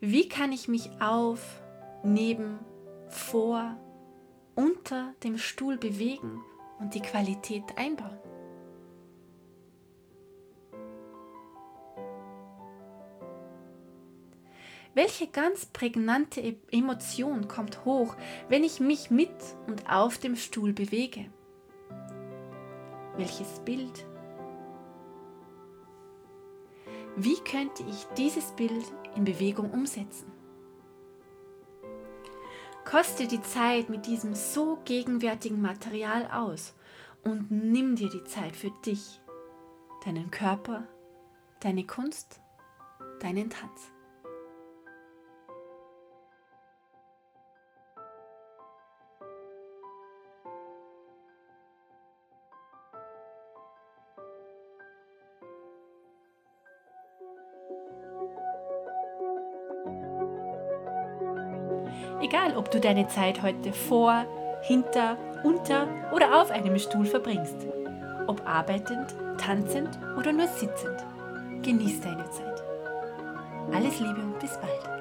Wie 0.00 0.28
kann 0.28 0.50
ich 0.50 0.66
mich 0.66 0.90
auf, 1.00 1.62
neben, 2.02 2.58
vor, 3.06 3.76
unter 4.56 5.14
dem 5.22 5.38
Stuhl 5.38 5.76
bewegen 5.76 6.42
und 6.80 6.94
die 6.94 7.02
Qualität 7.02 7.62
einbauen? 7.76 8.18
Welche 14.94 15.28
ganz 15.28 15.66
prägnante 15.66 16.40
e- 16.40 16.56
Emotion 16.72 17.46
kommt 17.46 17.84
hoch, 17.84 18.16
wenn 18.48 18.64
ich 18.64 18.80
mich 18.80 19.10
mit 19.10 19.30
und 19.68 19.88
auf 19.88 20.18
dem 20.18 20.34
Stuhl 20.34 20.72
bewege? 20.72 21.26
Welches 23.16 23.60
Bild? 23.60 24.06
Wie 27.16 27.38
könnte 27.44 27.84
ich 27.88 28.04
dieses 28.16 28.52
Bild 28.52 28.84
in 29.14 29.24
Bewegung 29.24 29.70
umsetzen? 29.70 30.32
Koste 32.84 33.28
die 33.28 33.42
Zeit 33.42 33.90
mit 33.90 34.06
diesem 34.06 34.34
so 34.34 34.78
gegenwärtigen 34.84 35.60
Material 35.60 36.28
aus 36.32 36.74
und 37.22 37.50
nimm 37.50 37.94
dir 37.94 38.08
die 38.08 38.24
Zeit 38.24 38.56
für 38.56 38.72
dich, 38.84 39.20
deinen 40.04 40.30
Körper, 40.30 40.88
deine 41.60 41.86
Kunst, 41.86 42.40
deinen 43.20 43.50
Tanz. 43.50 43.92
Du 62.70 62.80
deine 62.80 63.08
Zeit 63.08 63.42
heute 63.42 63.72
vor, 63.72 64.24
hinter, 64.62 65.16
unter 65.44 65.88
oder 66.12 66.40
auf 66.40 66.50
einem 66.50 66.78
Stuhl 66.78 67.06
verbringst. 67.06 67.66
Ob 68.26 68.46
arbeitend, 68.46 69.14
tanzend 69.38 69.98
oder 70.18 70.32
nur 70.32 70.46
sitzend. 70.46 71.04
Genieß 71.62 72.00
deine 72.00 72.28
Zeit. 72.30 72.62
Alles 73.72 74.00
Liebe 74.00 74.20
und 74.20 74.38
bis 74.38 74.56
bald. 74.58 74.99